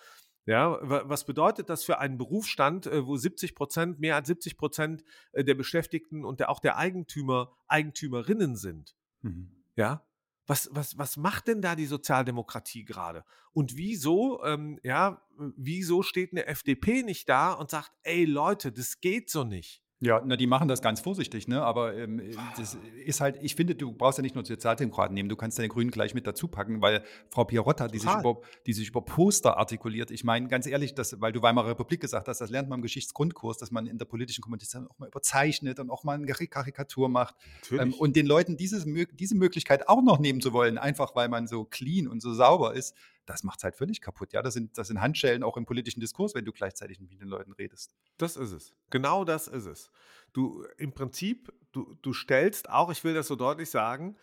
Ja, 0.47 0.79
wa- 0.83 1.05
was 1.07 1.25
bedeutet 1.25 1.71
das 1.71 1.85
für 1.85 1.99
einen 1.99 2.19
Berufsstand, 2.19 2.87
äh, 2.87 3.07
wo 3.07 3.17
70 3.17 3.55
Prozent, 3.55 3.99
mehr 3.99 4.15
als 4.17 4.29
70 4.29 4.59
Prozent 4.59 5.03
äh, 5.33 5.43
der 5.43 5.55
Beschäftigten 5.55 6.25
und 6.25 6.39
der, 6.41 6.51
auch 6.51 6.61
der 6.61 6.77
Eigentümer, 6.77 7.57
Eigentümerinnen 7.67 8.55
sind? 8.57 8.95
Mhm. 9.23 9.65
Ja, 9.77 10.07
was, 10.47 10.69
was, 10.73 10.99
was 10.99 11.17
macht 11.17 11.49
denn 11.49 11.63
da 11.63 11.77
die 11.77 11.87
Sozialdemokratie 11.87 12.85
gerade? 12.85 13.25
Und 13.53 13.77
wieso, 13.77 14.43
ähm, 14.45 14.79
ja, 14.83 15.23
wieso 15.57 16.03
steht 16.03 16.33
eine 16.33 16.47
FDP 16.47 17.03
nicht 17.03 17.29
da 17.29 17.53
und 17.53 17.71
sagt, 17.71 17.93
ey 18.03 18.25
Leute, 18.25 18.73
das 18.73 19.01
geht 19.01 19.31
so 19.31 19.45
nicht? 19.45 19.84
Ja, 20.05 20.23
na, 20.25 20.37
die 20.37 20.47
machen 20.47 20.69
das 20.69 20.83
ganz 20.83 21.01
vorsichtig, 21.01 21.49
ne? 21.49 21.63
Aber 21.63 21.97
ähm, 21.97 22.21
das 22.57 22.77
ist 23.07 23.21
halt, 23.21 23.39
ich 23.41 23.55
finde, 23.55 23.75
du 23.75 23.93
brauchst 23.93 24.19
ja 24.19 24.23
nicht 24.23 24.35
nur 24.35 24.45
Sozialdemokraten 24.45 25.15
nehmen, 25.15 25.29
du 25.29 25.37
kannst 25.37 25.59
deine 25.59 25.69
Grünen 25.69 25.91
gleich 25.91 26.15
mit 26.15 26.27
dazu 26.27 26.47
packen, 26.47 26.83
weil 26.83 27.03
Frau 27.31 27.45
Pierotta, 27.45 27.89
die 27.89 27.99
sich, 27.99 28.11
über, 28.11 28.41
die 28.67 28.73
sich 28.75 28.89
über 28.89 29.01
Poster 29.01 29.57
artikuliert, 29.57 30.11
ich 30.11 30.25
meine, 30.25 30.49
ganz 30.49 30.67
ehrlich, 30.67 30.95
das, 30.95 31.21
weil 31.21 31.33
du 31.33 31.41
Weimarer 31.41 31.71
Republik 31.71 32.01
gesagt 32.01 32.29
hast, 32.29 32.41
das 32.41 32.51
lernt 32.51 32.69
man 32.69 32.81
im 32.81 32.83
Geschichtsgrundkurs, 32.83 33.57
dass 33.57 33.71
man 33.71 33.87
in 33.87 33.97
der 33.97 34.05
politischen 34.05 34.43
Kommunikation 34.43 34.87
auch 34.89 34.99
mal 34.99 35.09
überzeichnet 35.09 35.81
und 35.81 35.91
auch 35.91 36.05
mal 36.05 36.17
eine 36.17 36.27
Kari- 36.27 36.49
Karikatur 36.49 37.09
macht. 37.09 37.35
Ähm, 37.73 37.95
und 37.95 38.15
den 38.17 38.27
Leuten 38.27 38.57
dieses, 38.57 38.85
diese 39.13 39.37
Möglichkeit 39.37 39.89
auch 39.89 40.03
noch 40.03 40.19
nehmen 40.19 40.41
zu 40.43 40.53
wollen, 40.53 40.77
einfach 40.77 41.17
weil 41.17 41.29
man 41.29 41.47
so 41.47 41.65
clean 41.65 42.09
und 42.09 42.21
so 42.21 42.35
sauber 42.35 42.75
ist, 42.75 42.95
das 43.27 43.43
macht 43.43 43.59
es 43.59 43.65
halt 43.65 43.77
völlig 43.77 44.01
kaputt. 44.01 44.33
Ja, 44.33 44.43
das 44.43 44.55
sind, 44.55 44.77
das 44.77 44.89
sind 44.89 45.01
Handschellen 45.01 45.43
auch 45.43 45.57
im 45.57 45.67
politischen 45.67 46.01
Diskurs, 46.01 46.35
wenn 46.35 46.45
du 46.45 46.53
gleichzeitig 46.53 47.01
mit 47.01 47.21
den 47.21 47.29
Leuten 47.29 47.53
redest. 47.53 47.95
Das 48.19 48.37
ist 48.37 48.53
es. 48.53 48.75
Genau 48.91 49.25
das 49.25 49.49
ist 49.49 49.67
es. 49.67 49.91
Du 50.33 50.65
im 50.79 50.93
Prinzip, 50.93 51.53
du, 51.73 51.95
du 52.03 52.13
stellst 52.13 52.69
auch, 52.69 52.91
ich 52.91 53.05
will 53.05 53.15
das 53.15 53.27
so 53.29 53.37
deutlich 53.37 53.71
sagen, 53.71 54.17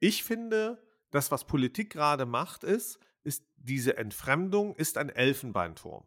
ich 0.00 0.22
finde, 0.24 0.82
das, 1.10 1.30
was 1.30 1.46
Politik 1.46 1.90
gerade 1.90 2.26
macht, 2.26 2.64
ist, 2.64 2.98
ist 3.24 3.44
diese 3.56 3.96
Entfremdung 3.96 4.76
ist 4.76 4.98
ein 4.98 5.08
Elfenbeinturm. 5.08 6.04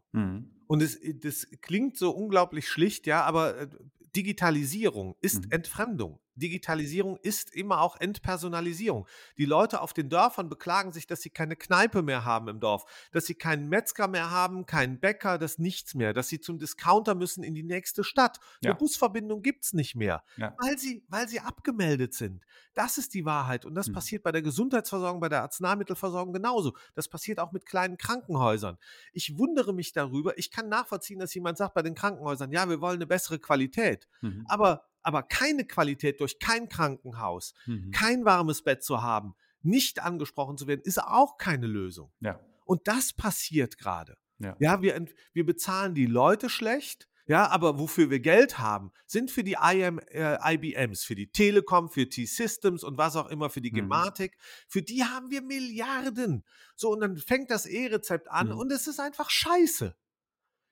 Und 0.68 0.82
es, 0.82 1.00
das 1.20 1.48
klingt 1.62 1.98
so 1.98 2.12
unglaublich 2.12 2.70
schlicht, 2.70 3.06
ja, 3.08 3.24
aber 3.24 3.58
äh, 3.58 3.68
Digitalisierung 4.16 5.16
ist 5.22 5.46
Mhm. 5.46 5.52
Entfremdung. 5.52 6.20
Digitalisierung 6.42 7.18
ist 7.22 7.56
immer 7.56 7.80
auch 7.82 7.96
Entpersonalisierung. 8.00 9.08
Die 9.38 9.46
Leute 9.46 9.82
auf 9.82 9.94
den 9.94 10.10
Dörfern 10.10 10.50
beklagen 10.50 10.92
sich, 10.92 11.08
dass 11.08 11.22
sie 11.22 11.30
keine 11.30 11.56
Kneipe 11.56 12.02
mehr 12.02 12.26
haben 12.26 12.48
im 12.48 12.60
Dorf, 12.60 12.86
dass 13.12 13.26
sie 13.26 13.36
keinen 13.36 13.70
Metzger 13.70 14.08
mehr 14.08 14.32
haben, 14.32 14.66
keinen 14.66 15.00
Bäcker, 15.00 15.38
das 15.38 15.58
nichts 15.60 15.94
mehr, 15.96 16.14
dass 16.14 16.28
sie 16.28 16.40
zum 16.42 16.60
Discounter 16.60 17.16
müssen 17.16 17.44
in 17.44 17.54
die 17.56 17.64
nächste 17.64 18.04
Stadt. 18.04 18.40
Ja. 18.62 18.72
Eine 18.72 18.80
Busverbindung 18.80 19.42
gibt 19.42 19.64
es 19.66 19.74
nicht 19.74 19.96
mehr, 19.96 20.24
Ja. 20.38 20.56
weil, 20.60 20.78
sie, 20.78 21.06
weil 21.08 21.28
sie 21.28 21.40
abgemeldet 21.40 22.14
sind. 22.14 22.44
Das 22.74 22.98
ist 22.98 23.14
die 23.14 23.26
Wahrheit. 23.26 23.66
Und 23.66 23.76
das 23.76 23.90
Mhm. 23.90 23.94
passiert 23.94 24.24
bei 24.24 24.32
der 24.32 24.42
Gesundheitsversorgung, 24.42 25.20
bei 25.22 25.30
der 25.30 25.42
Arzneimittelversorgung 25.44 26.34
genauso. 26.34 26.74
Das 26.96 27.08
passiert 27.08 27.40
auch 27.40 27.52
mit 27.52 27.66
kleinen 27.66 27.98
Krankenhäusern. 27.98 28.78
Ich 29.14 29.38
wundere 29.38 29.74
mich 29.74 29.92
darüber. 29.94 30.38
Ich 30.38 30.52
kann 30.52 30.70
nachvollziehen, 30.70 31.20
dass 31.20 31.34
jemand 31.34 31.58
sagt 31.58 31.74
bei 31.74 31.82
den 31.82 31.96
Krankenhäusern, 31.96 32.52
ja, 32.52 32.68
wir 32.70 32.82
wollen 32.82 32.96
eine 32.96 33.08
bessere 33.08 33.40
Qualität. 33.40 34.08
Mhm. 34.22 34.46
Aber, 34.48 34.86
aber 35.04 35.24
keine 35.24 35.66
Qualität 35.66 36.20
durch 36.22 36.40
kein 36.40 36.70
Krankenhaus, 36.70 37.54
Mhm. 37.66 37.92
kein 37.92 38.26
warmes 38.26 38.64
Bett 38.64 38.84
zu 38.84 39.02
haben, 39.02 39.36
nicht 39.62 40.02
angesprochen 40.02 40.58
zu 40.58 40.68
werden, 40.68 40.82
ist 40.84 41.02
auch 41.02 41.38
keine 41.38 41.68
Lösung. 41.68 42.12
Ja. 42.20 42.40
Und 42.66 42.88
das 42.88 43.14
passiert 43.14 43.78
gerade. 43.78 44.18
Ja. 44.40 44.56
Ja, 44.60 44.82
wir, 44.82 45.06
wir 45.34 45.46
bezahlen 45.46 45.94
die 45.94 46.06
Leute 46.08 46.50
schlecht. 46.50 47.08
Ja, 47.28 47.48
aber 47.50 47.78
wofür 47.80 48.10
wir 48.10 48.20
Geld 48.20 48.58
haben, 48.58 48.92
sind 49.06 49.30
für 49.30 49.44
die 49.44 49.56
IM, 49.62 50.00
äh, 50.10 50.38
IBMs, 50.56 51.04
für 51.04 51.14
die 51.16 51.32
Telekom, 51.32 51.90
für 51.90 52.10
T-Systems 52.10 52.84
und 52.84 52.98
was 52.98 53.16
auch 53.16 53.28
immer, 53.30 53.50
für 53.52 53.62
die 53.62 53.70
Mhm. 53.72 53.76
Gematik. 53.76 54.36
Für 54.68 54.82
die 54.82 55.04
haben 55.06 55.30
wir 55.30 55.42
Milliarden. 55.44 56.44
So, 56.76 56.90
und 56.92 57.00
dann 57.02 57.18
fängt 57.18 57.52
das 57.52 57.66
E-Rezept 57.68 58.30
an 58.30 58.48
Mhm. 58.48 58.58
und 58.58 58.72
es 58.72 58.88
ist 58.88 59.00
einfach 59.00 59.30
scheiße. 59.30 59.96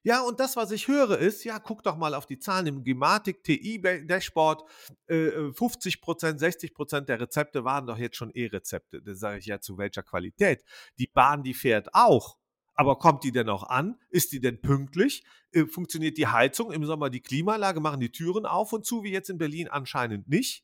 Ja, 0.09 0.21
und 0.21 0.39
das, 0.39 0.55
was 0.55 0.71
ich 0.71 0.87
höre, 0.87 1.19
ist, 1.19 1.43
ja, 1.43 1.59
guck 1.59 1.83
doch 1.83 1.95
mal 1.95 2.15
auf 2.15 2.25
die 2.25 2.39
Zahlen 2.39 2.65
im 2.65 2.83
Gematik 2.83 3.43
TI-Dashboard. 3.43 4.63
Äh, 5.05 5.53
50 5.53 6.01
Prozent, 6.01 6.39
60 6.39 6.73
Prozent 6.73 7.09
der 7.09 7.19
Rezepte 7.19 7.63
waren 7.63 7.85
doch 7.85 7.99
jetzt 7.99 8.15
schon 8.15 8.31
E-Rezepte. 8.31 9.03
Da 9.03 9.13
sage 9.13 9.37
ich 9.37 9.45
ja, 9.45 9.59
zu 9.59 9.77
welcher 9.77 10.01
Qualität? 10.01 10.63
Die 10.97 11.05
Bahn, 11.05 11.43
die 11.43 11.53
fährt 11.53 11.93
auch. 11.93 12.39
Aber 12.73 12.97
kommt 12.97 13.23
die 13.23 13.31
denn 13.31 13.49
auch 13.49 13.61
an? 13.61 13.99
Ist 14.09 14.31
die 14.31 14.39
denn 14.39 14.59
pünktlich? 14.59 15.23
Äh, 15.51 15.67
funktioniert 15.67 16.17
die 16.17 16.25
Heizung? 16.25 16.71
Im 16.71 16.85
Sommer 16.85 17.11
die 17.11 17.21
Klimaanlage? 17.21 17.79
Machen 17.79 17.99
die 17.99 18.11
Türen 18.11 18.47
auf 18.47 18.73
und 18.73 18.87
zu, 18.87 19.03
wie 19.03 19.11
jetzt 19.11 19.29
in 19.29 19.37
Berlin 19.37 19.67
anscheinend 19.67 20.27
nicht? 20.27 20.63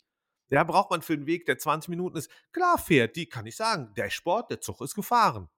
Ja, 0.49 0.63
braucht 0.63 0.89
man 0.89 1.03
für 1.03 1.13
einen 1.13 1.27
Weg, 1.27 1.45
der 1.45 1.59
20 1.59 1.89
Minuten 1.89 2.17
ist. 2.17 2.31
Klar 2.51 2.79
fährt 2.79 3.15
die, 3.15 3.27
kann 3.27 3.45
ich 3.45 3.55
sagen. 3.55 3.93
Dashboard, 3.93 4.49
der 4.49 4.61
Zug 4.61 4.81
ist 4.81 4.95
gefahren. 4.95 5.49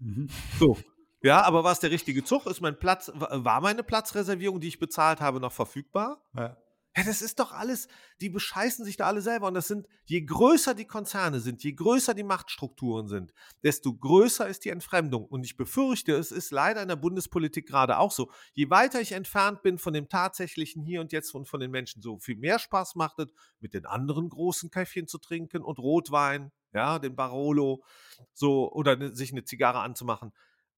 Mhm. 0.00 0.28
So. 0.58 0.76
Ja, 1.24 1.40
aber 1.40 1.64
war 1.64 1.72
es 1.72 1.80
der 1.80 1.90
richtige 1.90 2.22
Zug? 2.22 2.44
Ist 2.44 2.60
mein 2.60 2.78
Platz, 2.78 3.10
war 3.14 3.62
meine 3.62 3.82
Platzreservierung, 3.82 4.60
die 4.60 4.68
ich 4.68 4.78
bezahlt 4.78 5.22
habe, 5.22 5.40
noch 5.40 5.52
verfügbar? 5.52 6.22
Ja. 6.36 6.58
Ja, 6.96 7.02
das 7.02 7.22
ist 7.22 7.40
doch 7.40 7.50
alles, 7.50 7.88
die 8.20 8.28
bescheißen 8.28 8.84
sich 8.84 8.96
da 8.96 9.06
alle 9.06 9.20
selber. 9.20 9.48
Und 9.48 9.54
das 9.54 9.66
sind, 9.66 9.88
je 10.04 10.20
größer 10.20 10.74
die 10.74 10.84
Konzerne 10.84 11.40
sind, 11.40 11.64
je 11.64 11.72
größer 11.72 12.14
die 12.14 12.22
Machtstrukturen 12.22 13.08
sind, 13.08 13.32
desto 13.64 13.96
größer 13.96 14.46
ist 14.46 14.64
die 14.64 14.68
Entfremdung. 14.68 15.24
Und 15.24 15.44
ich 15.44 15.56
befürchte, 15.56 16.14
es 16.14 16.30
ist 16.30 16.52
leider 16.52 16.82
in 16.82 16.88
der 16.88 16.96
Bundespolitik 16.96 17.66
gerade 17.66 17.98
auch 17.98 18.12
so. 18.12 18.30
Je 18.52 18.70
weiter 18.70 19.00
ich 19.00 19.10
entfernt 19.10 19.62
bin 19.62 19.78
von 19.78 19.92
dem 19.92 20.08
tatsächlichen 20.08 20.84
Hier 20.84 21.00
und 21.00 21.10
Jetzt 21.10 21.34
und 21.34 21.48
von 21.48 21.58
den 21.58 21.72
Menschen, 21.72 22.00
so 22.00 22.18
viel 22.18 22.36
mehr 22.36 22.60
Spaß 22.60 22.94
macht 22.94 23.18
es, 23.18 23.28
mit 23.58 23.74
den 23.74 23.86
anderen 23.86 24.28
großen 24.28 24.70
Käffchen 24.70 25.08
zu 25.08 25.18
trinken 25.18 25.62
und 25.62 25.80
Rotwein, 25.80 26.52
ja, 26.72 27.00
den 27.00 27.16
Barolo, 27.16 27.82
so, 28.34 28.70
oder 28.70 28.94
ne, 28.94 29.16
sich 29.16 29.32
eine 29.32 29.44
Zigarre 29.44 29.80
anzumachen. 29.80 30.32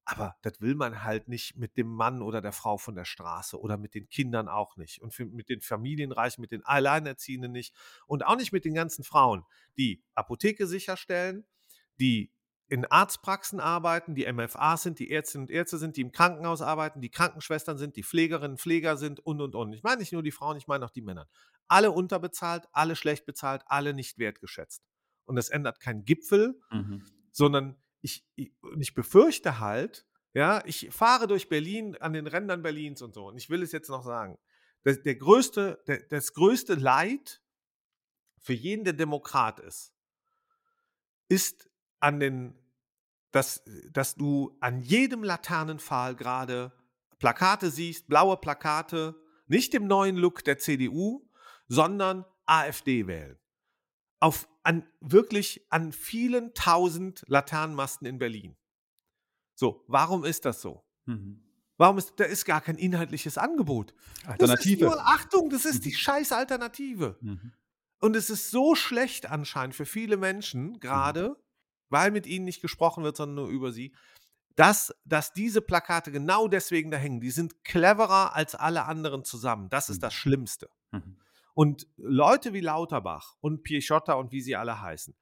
Aber 0.09 0.37
das 0.41 0.61
will 0.61 0.73
man 0.73 1.03
halt 1.03 1.27
nicht 1.27 1.57
mit 1.57 1.75
dem 1.75 1.87
Mann 1.87 2.21
oder 2.21 2.39
der 2.39 2.53
Frau 2.53 2.77
von 2.77 2.95
der 2.95 3.03
Straße 3.03 3.59
oder 3.59 3.75
mit 3.75 3.93
den 3.93 4.07
Kindern 4.07 4.47
auch 4.47 4.77
nicht. 4.77 5.01
Und 5.01 5.13
für, 5.13 5.25
mit 5.25 5.49
den 5.49 5.59
Familienreichen, 5.59 6.41
mit 6.41 6.53
den 6.53 6.63
Alleinerziehenden 6.63 7.51
nicht. 7.51 7.75
Und 8.05 8.25
auch 8.25 8.37
nicht 8.37 8.53
mit 8.53 8.63
den 8.63 8.73
ganzen 8.73 9.03
Frauen, 9.03 9.43
die 9.77 10.01
Apotheke 10.15 10.65
sicherstellen, 10.65 11.45
die 11.99 12.31
in 12.69 12.85
Arztpraxen 12.85 13.59
arbeiten, 13.59 14.15
die 14.15 14.31
MFAs 14.31 14.83
sind, 14.83 14.99
die 14.99 15.11
Ärztinnen 15.11 15.47
und 15.47 15.51
Ärzte 15.51 15.77
sind, 15.77 15.97
die 15.97 16.01
im 16.01 16.13
Krankenhaus 16.13 16.61
arbeiten, 16.61 17.01
die 17.01 17.11
Krankenschwestern 17.11 17.77
sind, 17.77 17.97
die 17.97 18.03
Pflegerinnen 18.03 18.51
und 18.51 18.61
Pfleger 18.61 18.95
sind 18.95 19.19
und, 19.19 19.41
und, 19.41 19.55
und. 19.55 19.73
Ich 19.73 19.83
meine 19.83 19.99
nicht 19.99 20.13
nur 20.13 20.23
die 20.23 20.31
Frauen, 20.31 20.55
ich 20.55 20.67
meine 20.67 20.85
auch 20.85 20.89
die 20.89 21.01
Männer. 21.01 21.27
Alle 21.67 21.91
unterbezahlt, 21.91 22.63
alle 22.71 22.95
schlecht 22.95 23.25
bezahlt, 23.25 23.63
alle 23.65 23.93
nicht 23.93 24.19
wertgeschätzt. 24.19 24.83
Und 25.25 25.35
das 25.35 25.49
ändert 25.49 25.81
keinen 25.81 26.05
Gipfel, 26.05 26.61
mhm. 26.71 27.03
sondern 27.33 27.75
ich, 28.01 28.25
ich, 28.35 28.51
ich 28.79 28.93
befürchte 28.93 29.59
halt, 29.59 30.05
ja, 30.33 30.63
ich 30.65 30.89
fahre 30.91 31.27
durch 31.27 31.49
Berlin, 31.49 31.95
an 31.97 32.13
den 32.13 32.27
Rändern 32.27 32.61
Berlins 32.61 33.01
und 33.01 33.13
so, 33.13 33.27
und 33.27 33.37
ich 33.37 33.49
will 33.49 33.63
es 33.63 33.71
jetzt 33.71 33.89
noch 33.89 34.03
sagen, 34.03 34.37
das, 34.83 35.01
der 35.01 35.15
größte, 35.15 35.83
der, 35.87 36.03
das 36.03 36.33
größte 36.33 36.75
Leid 36.75 37.41
für 38.39 38.53
jeden, 38.53 38.85
der 38.85 38.93
Demokrat 38.93 39.59
ist, 39.59 39.93
ist 41.27 41.69
an 41.99 42.19
den, 42.19 42.57
dass, 43.31 43.63
dass 43.91 44.15
du 44.15 44.55
an 44.59 44.81
jedem 44.81 45.23
Laternenpfahl 45.23 46.15
gerade 46.15 46.71
Plakate 47.19 47.71
siehst, 47.71 48.07
blaue 48.07 48.37
Plakate, 48.37 49.15
nicht 49.47 49.73
im 49.73 49.87
neuen 49.87 50.15
Look 50.15 50.43
der 50.43 50.57
CDU, 50.57 51.27
sondern 51.67 52.25
AfD 52.45 53.07
wählen. 53.07 53.37
Auf, 54.19 54.47
an, 54.67 54.85
wirklich 54.99 55.65
an 55.69 55.93
vielen 55.93 56.53
tausend 56.53 57.23
Laternenmasten 57.27 58.05
in 58.05 58.19
Berlin. 58.19 58.57
So, 59.55 59.85
warum 59.87 60.25
ist 60.25 60.43
das 60.43 60.61
so? 60.61 60.83
Mhm. 61.05 61.41
Warum 61.77 61.97
ist, 61.97 62.13
da 62.17 62.25
ist 62.25 62.43
gar 62.43 62.59
kein 62.59 62.75
inhaltliches 62.77 63.37
Angebot. 63.37 63.93
Alternative. 64.25 64.85
Das 64.85 64.93
ist 64.93 64.97
nur, 64.97 65.07
Achtung, 65.07 65.49
das 65.49 65.63
ist 65.63 65.85
die 65.85 65.91
mhm. 65.91 65.95
scheiß 65.95 66.31
Alternative. 66.33 67.17
Mhm. 67.21 67.53
Und 67.99 68.17
es 68.17 68.29
ist 68.29 68.51
so 68.51 68.75
schlecht 68.75 69.31
anscheinend 69.31 69.73
für 69.73 69.85
viele 69.85 70.17
Menschen, 70.17 70.81
gerade, 70.81 71.29
mhm. 71.29 71.35
weil 71.87 72.11
mit 72.11 72.27
ihnen 72.27 72.43
nicht 72.43 72.61
gesprochen 72.61 73.05
wird, 73.05 73.15
sondern 73.15 73.45
nur 73.45 73.47
über 73.47 73.71
sie, 73.71 73.95
dass, 74.57 74.93
dass 75.05 75.31
diese 75.31 75.61
Plakate 75.61 76.11
genau 76.11 76.49
deswegen 76.49 76.91
da 76.91 76.97
hängen. 76.97 77.21
Die 77.21 77.31
sind 77.31 77.63
cleverer 77.63 78.35
als 78.35 78.53
alle 78.53 78.83
anderen 78.83 79.23
zusammen. 79.23 79.69
Das 79.69 79.89
ist 79.89 79.97
mhm. 79.97 80.01
das 80.01 80.13
Schlimmste. 80.13 80.69
Mhm. 80.91 81.15
Und 81.57 81.87
Leute 81.97 82.53
wie 82.53 82.59
Lauterbach 82.59 83.35
und 83.41 83.63
Pieschotta 83.63 84.13
und 84.13 84.31
wie 84.31 84.41
sie 84.41 84.55
alle 84.55 84.79
heißen, 84.79 85.17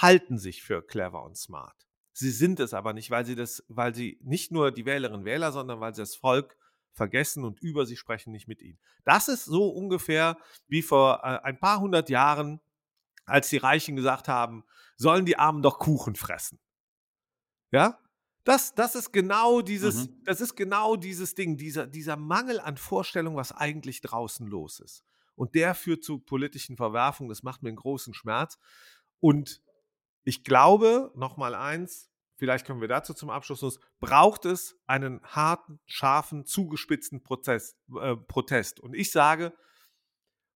halten 0.00 0.38
sich 0.38 0.62
für 0.62 0.80
clever 0.80 1.22
und 1.22 1.36
smart. 1.36 1.76
Sie 2.14 2.30
sind 2.30 2.58
es 2.58 2.72
aber 2.72 2.94
nicht, 2.94 3.10
weil 3.10 3.26
sie 3.26 3.34
das, 3.34 3.62
weil 3.68 3.94
sie 3.94 4.18
nicht 4.22 4.50
nur 4.50 4.72
die 4.72 4.86
Wählerinnen 4.86 5.20
und 5.20 5.26
Wähler, 5.26 5.52
sondern 5.52 5.80
weil 5.80 5.94
sie 5.94 6.00
das 6.00 6.16
Volk 6.16 6.56
vergessen 6.94 7.44
und 7.44 7.60
über 7.60 7.84
sie 7.84 7.98
sprechen 7.98 8.32
nicht 8.32 8.48
mit 8.48 8.62
ihnen. 8.62 8.78
Das 9.04 9.28
ist 9.28 9.44
so 9.44 9.68
ungefähr 9.68 10.38
wie 10.68 10.80
vor 10.80 11.20
äh, 11.22 11.40
ein 11.42 11.60
paar 11.60 11.80
hundert 11.80 12.08
Jahren, 12.08 12.62
als 13.26 13.50
die 13.50 13.58
Reichen 13.58 13.94
gesagt 13.94 14.26
haben, 14.26 14.64
sollen 14.96 15.26
die 15.26 15.36
Armen 15.36 15.60
doch 15.60 15.78
Kuchen 15.78 16.14
fressen. 16.14 16.58
Ja? 17.72 17.98
Das, 18.44 18.74
das 18.74 18.94
ist 18.94 19.12
genau 19.12 19.60
dieses, 19.60 20.08
mhm. 20.08 20.22
das 20.24 20.40
ist 20.40 20.56
genau 20.56 20.96
dieses 20.96 21.34
Ding, 21.34 21.58
dieser, 21.58 21.86
dieser 21.86 22.16
Mangel 22.16 22.58
an 22.58 22.78
Vorstellung, 22.78 23.36
was 23.36 23.52
eigentlich 23.52 24.00
draußen 24.00 24.46
los 24.46 24.80
ist. 24.80 25.04
Und 25.34 25.54
der 25.54 25.74
führt 25.74 26.04
zu 26.04 26.18
politischen 26.18 26.76
Verwerfungen. 26.76 27.28
Das 27.28 27.42
macht 27.42 27.62
mir 27.62 27.68
einen 27.68 27.76
großen 27.76 28.14
Schmerz. 28.14 28.58
Und 29.20 29.62
ich 30.24 30.44
glaube, 30.44 31.12
nochmal 31.14 31.54
eins, 31.54 32.10
vielleicht 32.36 32.66
kommen 32.66 32.80
wir 32.80 32.88
dazu 32.88 33.14
zum 33.14 33.30
Abschluss 33.30 33.60
los, 33.62 33.78
braucht 34.00 34.44
es 34.44 34.78
einen 34.86 35.22
harten, 35.22 35.80
scharfen, 35.86 36.46
zugespitzten 36.46 37.22
Prozess, 37.22 37.76
äh, 38.00 38.16
Protest. 38.16 38.80
Und 38.80 38.94
ich 38.94 39.10
sage, 39.10 39.52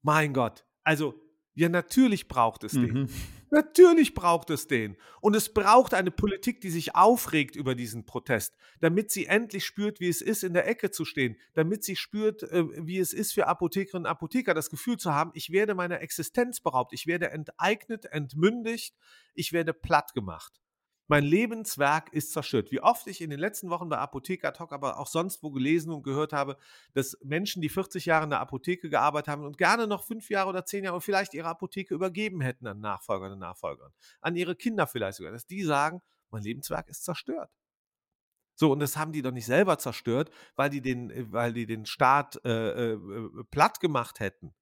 mein 0.02 0.34
Gott, 0.34 0.66
also 0.82 1.23
ja, 1.54 1.68
natürlich 1.68 2.28
braucht 2.28 2.64
es 2.64 2.72
mhm. 2.72 2.86
den. 2.86 3.10
Natürlich 3.50 4.14
braucht 4.14 4.50
es 4.50 4.66
den. 4.66 4.96
Und 5.20 5.36
es 5.36 5.54
braucht 5.54 5.94
eine 5.94 6.10
Politik, 6.10 6.60
die 6.60 6.70
sich 6.70 6.96
aufregt 6.96 7.54
über 7.54 7.76
diesen 7.76 8.04
Protest, 8.04 8.56
damit 8.80 9.12
sie 9.12 9.26
endlich 9.26 9.64
spürt, 9.64 10.00
wie 10.00 10.08
es 10.08 10.20
ist, 10.20 10.42
in 10.42 10.54
der 10.54 10.66
Ecke 10.66 10.90
zu 10.90 11.04
stehen, 11.04 11.36
damit 11.54 11.84
sie 11.84 11.94
spürt, 11.94 12.42
äh, 12.42 12.64
wie 12.84 12.98
es 12.98 13.12
ist 13.12 13.32
für 13.32 13.46
Apothekerinnen 13.46 14.06
und 14.06 14.10
Apotheker, 14.10 14.54
das 14.54 14.70
Gefühl 14.70 14.96
zu 14.96 15.14
haben, 15.14 15.30
ich 15.34 15.50
werde 15.50 15.76
meiner 15.76 16.00
Existenz 16.00 16.60
beraubt, 16.60 16.92
ich 16.92 17.06
werde 17.06 17.30
enteignet, 17.30 18.06
entmündigt, 18.06 18.96
ich 19.34 19.52
werde 19.52 19.72
platt 19.72 20.14
gemacht. 20.14 20.60
Mein 21.06 21.24
Lebenswerk 21.24 22.12
ist 22.14 22.32
zerstört. 22.32 22.70
Wie 22.70 22.80
oft 22.80 23.06
ich 23.06 23.20
in 23.20 23.28
den 23.28 23.38
letzten 23.38 23.68
Wochen 23.68 23.90
bei 23.90 23.98
Apotheker 23.98 24.54
Talk, 24.54 24.72
aber 24.72 24.98
auch 24.98 25.06
sonst 25.06 25.42
wo 25.42 25.50
gelesen 25.50 25.92
und 25.92 26.02
gehört 26.02 26.32
habe, 26.32 26.56
dass 26.94 27.18
Menschen, 27.22 27.60
die 27.60 27.68
40 27.68 28.06
Jahre 28.06 28.24
in 28.24 28.30
der 28.30 28.40
Apotheke 28.40 28.88
gearbeitet 28.88 29.28
haben 29.28 29.44
und 29.44 29.58
gerne 29.58 29.86
noch 29.86 30.04
fünf 30.04 30.30
Jahre 30.30 30.48
oder 30.48 30.64
zehn 30.64 30.84
Jahre 30.84 31.02
vielleicht 31.02 31.34
ihre 31.34 31.48
Apotheke 31.48 31.94
übergeben 31.94 32.40
hätten 32.40 32.66
an 32.66 32.80
Nachfolger 32.80 33.32
und 33.32 33.38
Nachfolgern, 33.38 33.92
an 34.20 34.34
ihre 34.34 34.56
Kinder 34.56 34.86
vielleicht 34.86 35.18
sogar, 35.18 35.32
dass 35.32 35.46
die 35.46 35.62
sagen, 35.62 36.00
mein 36.30 36.42
Lebenswerk 36.42 36.88
ist 36.88 37.04
zerstört. 37.04 37.50
So, 38.56 38.72
und 38.72 38.78
das 38.78 38.96
haben 38.96 39.12
die 39.12 39.22
doch 39.22 39.32
nicht 39.32 39.46
selber 39.46 39.78
zerstört, 39.78 40.30
weil 40.54 40.70
die 40.70 40.80
den, 40.80 41.32
weil 41.32 41.52
die 41.52 41.66
den 41.66 41.86
Staat 41.86 42.40
äh, 42.44 42.92
äh, 42.92 42.98
platt 43.50 43.80
gemacht 43.80 44.20
hätten. 44.20 44.54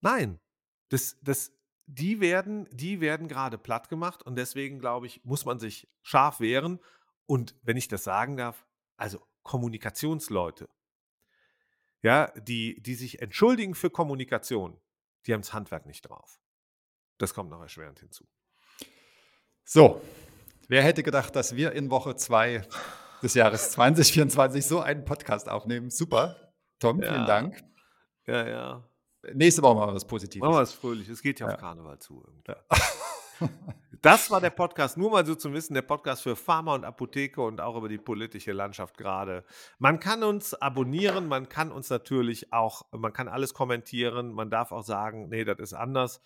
Nein, 0.00 0.40
das, 0.88 1.16
das 1.22 1.52
die 1.94 2.20
werden, 2.20 2.68
die 2.72 3.00
werden 3.00 3.28
gerade 3.28 3.58
platt 3.58 3.88
gemacht 3.88 4.22
und 4.22 4.36
deswegen, 4.36 4.78
glaube 4.78 5.06
ich, 5.06 5.24
muss 5.24 5.44
man 5.44 5.58
sich 5.58 5.88
scharf 6.02 6.40
wehren. 6.40 6.80
Und 7.26 7.54
wenn 7.62 7.76
ich 7.76 7.88
das 7.88 8.04
sagen 8.04 8.36
darf, 8.36 8.66
also 8.96 9.20
Kommunikationsleute, 9.42 10.68
ja, 12.02 12.32
die, 12.36 12.80
die 12.80 12.94
sich 12.94 13.20
entschuldigen 13.20 13.74
für 13.74 13.90
Kommunikation, 13.90 14.80
die 15.26 15.34
haben 15.34 15.42
das 15.42 15.52
Handwerk 15.52 15.86
nicht 15.86 16.02
drauf. 16.02 16.40
Das 17.18 17.34
kommt 17.34 17.50
noch 17.50 17.60
erschwerend 17.60 18.00
hinzu. 18.00 18.26
So, 19.64 20.00
wer 20.68 20.82
hätte 20.82 21.02
gedacht, 21.02 21.36
dass 21.36 21.56
wir 21.56 21.72
in 21.72 21.90
Woche 21.90 22.16
zwei 22.16 22.66
des 23.22 23.34
Jahres 23.34 23.72
2024 23.72 24.64
so 24.64 24.80
einen 24.80 25.04
Podcast 25.04 25.48
aufnehmen? 25.48 25.90
Super. 25.90 26.54
Tom, 26.78 27.02
ja. 27.02 27.12
vielen 27.12 27.26
Dank. 27.26 27.64
Ja, 28.26 28.48
ja. 28.48 28.89
Nächste 29.34 29.62
Woche 29.62 29.74
machen 29.74 29.90
wir 29.90 29.94
was 29.94 30.06
Positives. 30.06 30.40
Machen 30.40 30.54
wir 30.54 30.62
was 30.62 30.72
Fröhliches. 30.72 31.14
Es 31.14 31.22
geht 31.22 31.40
ja, 31.40 31.48
ja. 31.48 31.54
auf 31.54 31.60
Karneval 31.60 31.98
zu. 31.98 32.24
Ja. 32.46 32.56
Das 34.02 34.30
war 34.30 34.40
der 34.40 34.50
Podcast, 34.50 34.96
nur 34.96 35.10
mal 35.10 35.26
so 35.26 35.34
zum 35.34 35.52
Wissen, 35.52 35.74
der 35.74 35.82
Podcast 35.82 36.22
für 36.22 36.34
Pharma 36.34 36.74
und 36.74 36.84
Apotheke 36.84 37.42
und 37.42 37.60
auch 37.60 37.76
über 37.76 37.88
die 37.90 37.98
politische 37.98 38.52
Landschaft 38.52 38.96
gerade. 38.96 39.44
Man 39.78 40.00
kann 40.00 40.22
uns 40.22 40.54
abonnieren, 40.54 41.28
man 41.28 41.50
kann 41.50 41.70
uns 41.70 41.90
natürlich 41.90 42.50
auch, 42.50 42.86
man 42.92 43.12
kann 43.12 43.28
alles 43.28 43.52
kommentieren, 43.52 44.32
man 44.32 44.48
darf 44.48 44.72
auch 44.72 44.84
sagen, 44.84 45.28
nee, 45.28 45.44
das 45.44 45.58
ist 45.58 45.74
anders. 45.74 46.22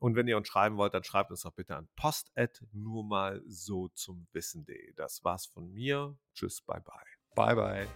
Und 0.00 0.16
wenn 0.16 0.26
ihr 0.26 0.36
uns 0.36 0.48
schreiben 0.48 0.76
wollt, 0.78 0.94
dann 0.94 1.04
schreibt 1.04 1.30
uns 1.30 1.42
doch 1.42 1.52
bitte 1.52 1.76
an 1.76 1.86
post 1.94 2.32
nur 2.72 3.04
mal 3.04 3.40
so 3.46 3.86
zum 3.94 4.26
Wissen.de. 4.32 4.92
Das 4.94 5.22
war's 5.22 5.46
von 5.46 5.72
mir. 5.72 6.16
Tschüss, 6.34 6.60
bye 6.62 6.80
bye. 6.80 7.54
Bye 7.54 7.54
bye. 7.54 7.88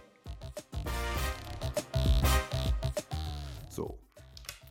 So. 3.69 4.06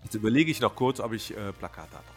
Jetzt 0.06 0.14
überlege 0.14 0.52
ich 0.52 0.60
noch 0.60 0.76
kurz, 0.76 1.00
ob 1.00 1.12
ich 1.14 1.36
äh, 1.36 1.52
Plakate 1.52 1.90
gehe. 1.90 2.15